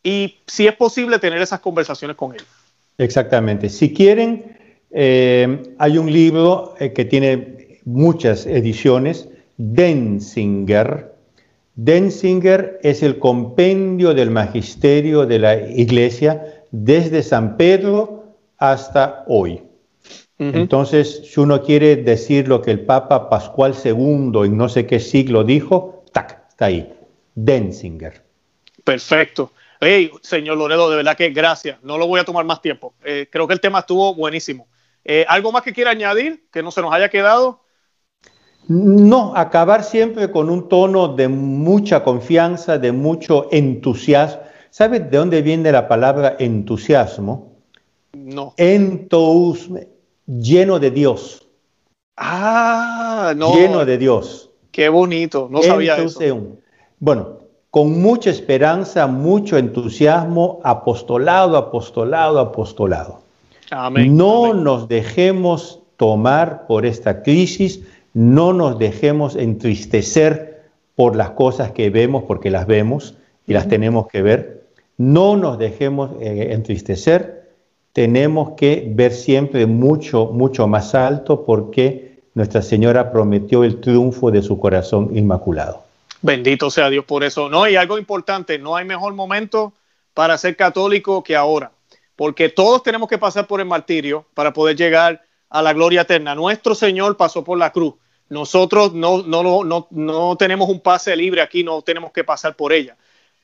[0.03, 2.41] y si es posible tener esas conversaciones con él.
[2.97, 3.69] Exactamente.
[3.69, 4.57] Si quieren,
[4.91, 9.27] eh, hay un libro eh, que tiene muchas ediciones,
[9.57, 11.13] Denzinger.
[11.75, 19.61] Denzinger es el compendio del magisterio de la iglesia desde San Pedro hasta hoy.
[20.37, 24.99] Entonces, si uno quiere decir lo que el Papa Pascual II en no sé qué
[24.99, 26.93] siglo dijo, tac, está ahí.
[27.35, 28.21] Denzinger.
[28.83, 29.51] Perfecto.
[29.79, 31.77] Hey, señor Loredo, de verdad que gracias.
[31.83, 32.93] No lo voy a tomar más tiempo.
[33.03, 34.67] Eh, creo que el tema estuvo buenísimo.
[35.05, 37.61] Eh, ¿Algo más que quiera añadir que no se nos haya quedado?
[38.67, 44.41] No, acabar siempre con un tono de mucha confianza, de mucho entusiasmo.
[44.69, 47.53] ¿Sabes de dónde viene la palabra entusiasmo?
[48.13, 48.53] No.
[48.57, 49.94] Entusiasmo
[50.27, 51.47] lleno de Dios.
[52.17, 53.55] Ah, no.
[53.55, 54.49] Lleno de Dios.
[54.71, 56.19] Qué bonito, no sabía eso.
[56.99, 57.39] Bueno,
[57.71, 63.21] con mucha esperanza, mucho entusiasmo, apostolado, apostolado, apostolado.
[63.71, 64.15] Amén.
[64.15, 67.81] No nos dejemos tomar por esta crisis,
[68.13, 70.63] no nos dejemos entristecer
[70.95, 73.15] por las cosas que vemos, porque las vemos
[73.47, 74.67] y las tenemos que ver.
[74.97, 77.44] No nos dejemos eh, entristecer,
[77.95, 84.41] tenemos que ver siempre mucho, mucho más alto porque Nuestra Señora prometió el triunfo de
[84.41, 85.81] su corazón inmaculado.
[86.21, 87.47] Bendito sea Dios por eso.
[87.47, 89.71] No, y algo importante, no hay mejor momento
[90.13, 91.71] para ser católico que ahora,
[92.17, 96.35] porque todos tenemos que pasar por el martirio para poder llegar a la gloria eterna.
[96.35, 97.93] Nuestro Señor pasó por la cruz.
[98.27, 102.73] Nosotros no, no, no, no tenemos un pase libre aquí, no tenemos que pasar por
[102.73, 102.97] ella.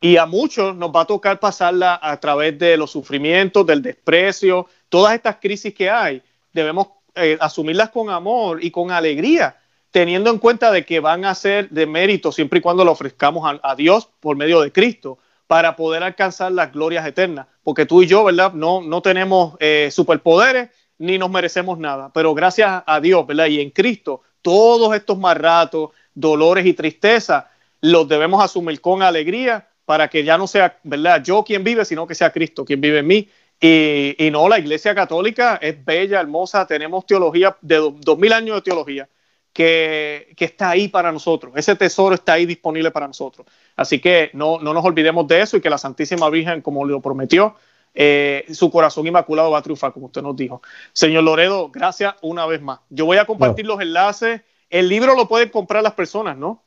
[0.03, 4.65] Y a muchos nos va a tocar pasarla a través de los sufrimientos, del desprecio,
[4.89, 6.23] todas estas crisis que hay.
[6.51, 9.57] Debemos eh, asumirlas con amor y con alegría,
[9.91, 13.59] teniendo en cuenta de que van a ser de mérito siempre y cuando lo ofrezcamos
[13.61, 17.45] a, Dios por medio de Cristo para poder alcanzar las glorias eternas.
[17.63, 18.53] Porque tú y yo, ¿verdad?
[18.53, 23.47] No, no tenemos eh, superpoderes ni nos merecemos nada, pero gracias a Dios, ¿verdad?
[23.47, 27.51] Y en Cristo, todos estos más ratos, dolores y tristeza,
[27.81, 31.23] los debemos asumir con alegría para que ya no sea, ¿verdad?
[31.23, 33.29] Yo quien vive, sino que sea Cristo quien vive en mí.
[33.59, 38.55] Y, y no, la Iglesia Católica es bella, hermosa, tenemos teología de dos mil años
[38.55, 39.07] de teología
[39.53, 41.53] que, que, está ahí para nosotros.
[41.55, 43.45] Ese tesoro está ahí disponible para nosotros.
[43.75, 47.01] Así que no, no nos olvidemos de eso y que la Santísima Virgen, como lo
[47.01, 47.55] prometió,
[47.93, 50.61] eh, su corazón inmaculado va a triunfar, como usted nos dijo.
[50.93, 52.79] Señor Loredo, gracias una vez más.
[52.89, 54.41] Yo voy a compartir los enlaces.
[54.69, 56.63] El libro lo pueden comprar las personas, ¿no?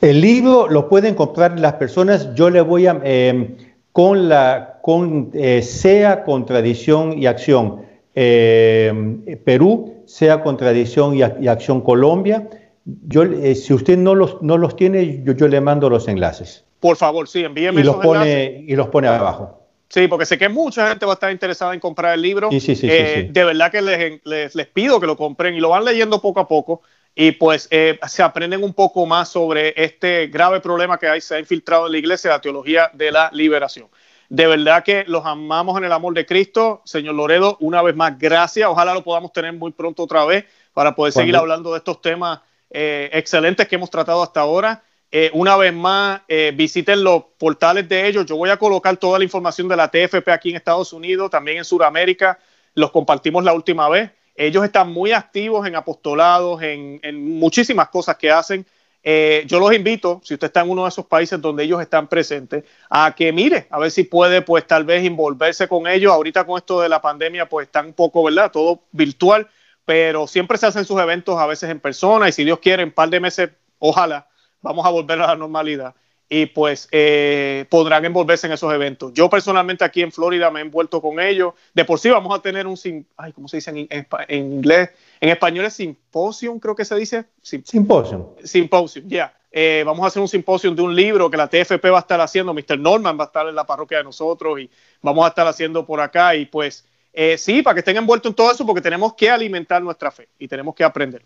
[0.00, 2.34] El libro lo pueden comprar las personas.
[2.34, 3.56] Yo le voy a, em,
[3.92, 7.82] con la, con eh, sea contradicción y acción
[8.14, 12.48] em, Perú, sea contradicción y, y acción Colombia.
[12.84, 16.64] Yo, eh, si usted no los, no los tiene, yo, yo, le mando los enlaces.
[16.80, 19.60] Por favor, sí, envíeme y los pone Y los pone abajo.
[19.88, 22.50] Sí, porque sé que mucha gente va a estar interesada en comprar el libro.
[22.50, 25.60] Sí, sí, sí, eh, de verdad que les, les, les, pido que lo compren y
[25.60, 26.82] lo van leyendo poco a poco
[27.14, 31.36] y pues eh, se aprenden un poco más sobre este grave problema que hay, se
[31.36, 33.88] ha infiltrado en la iglesia, la teología de la liberación.
[34.28, 36.82] De verdad que los amamos en el amor de Cristo.
[36.84, 38.68] Señor Loredo, una vez más, gracias.
[38.68, 42.40] Ojalá lo podamos tener muy pronto otra vez para poder seguir hablando de estos temas
[42.70, 44.82] eh, excelentes que hemos tratado hasta ahora.
[45.12, 48.26] Eh, una vez más, eh, visiten los portales de ellos.
[48.26, 51.58] Yo voy a colocar toda la información de la TFP aquí en Estados Unidos, también
[51.58, 52.38] en Sudamérica.
[52.74, 54.10] Los compartimos la última vez.
[54.34, 57.00] Ellos están muy activos en apostolados, en,
[57.38, 58.66] muchísimas cosas que hacen.
[59.02, 62.08] Eh, yo los invito, si usted está en uno de esos países donde ellos están
[62.08, 66.12] presentes, a que mire, a ver si puede, pues tal vez envolverse con ellos.
[66.12, 68.50] Ahorita con esto de la pandemia, pues está un poco, ¿verdad?
[68.50, 69.48] Todo virtual,
[69.84, 72.88] pero siempre se hacen sus eventos a veces en persona y si Dios quiere, en
[72.88, 74.26] un par de meses, ojalá,
[74.62, 75.94] vamos a volver a la normalidad
[76.36, 79.12] y pues eh, podrán envolverse en esos eventos.
[79.14, 81.54] Yo personalmente aquí en Florida me he envuelto con ellos.
[81.72, 82.76] De por sí vamos a tener un,
[83.16, 84.90] ay, ¿cómo se dice en, en, inglés?
[85.20, 87.26] En español es simposium, creo que se dice.
[87.40, 88.30] Simposium.
[88.42, 89.32] Simposium, ya.
[89.52, 92.20] Eh, vamos a hacer un simposium de un libro que la TFP va a estar
[92.20, 92.80] haciendo, Mr.
[92.80, 94.68] Norman va a estar en la parroquia de nosotros y
[95.02, 98.34] vamos a estar haciendo por acá y pues eh, sí, para que estén envueltos en
[98.34, 101.24] todo eso porque tenemos que alimentar nuestra fe y tenemos que aprender.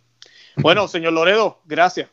[0.57, 2.11] Bueno, señor Loredo, gracias.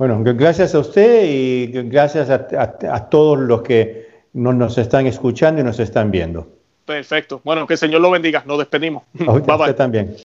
[0.00, 5.78] Bueno, gracias a usted y gracias a, todos los que nos, están escuchando y nos
[5.78, 6.48] están viendo.
[6.86, 7.42] Perfecto.
[7.44, 8.42] Bueno, que el Señor lo bendiga.
[8.46, 9.02] Nos despedimos.
[9.26, 10.16] A usted también.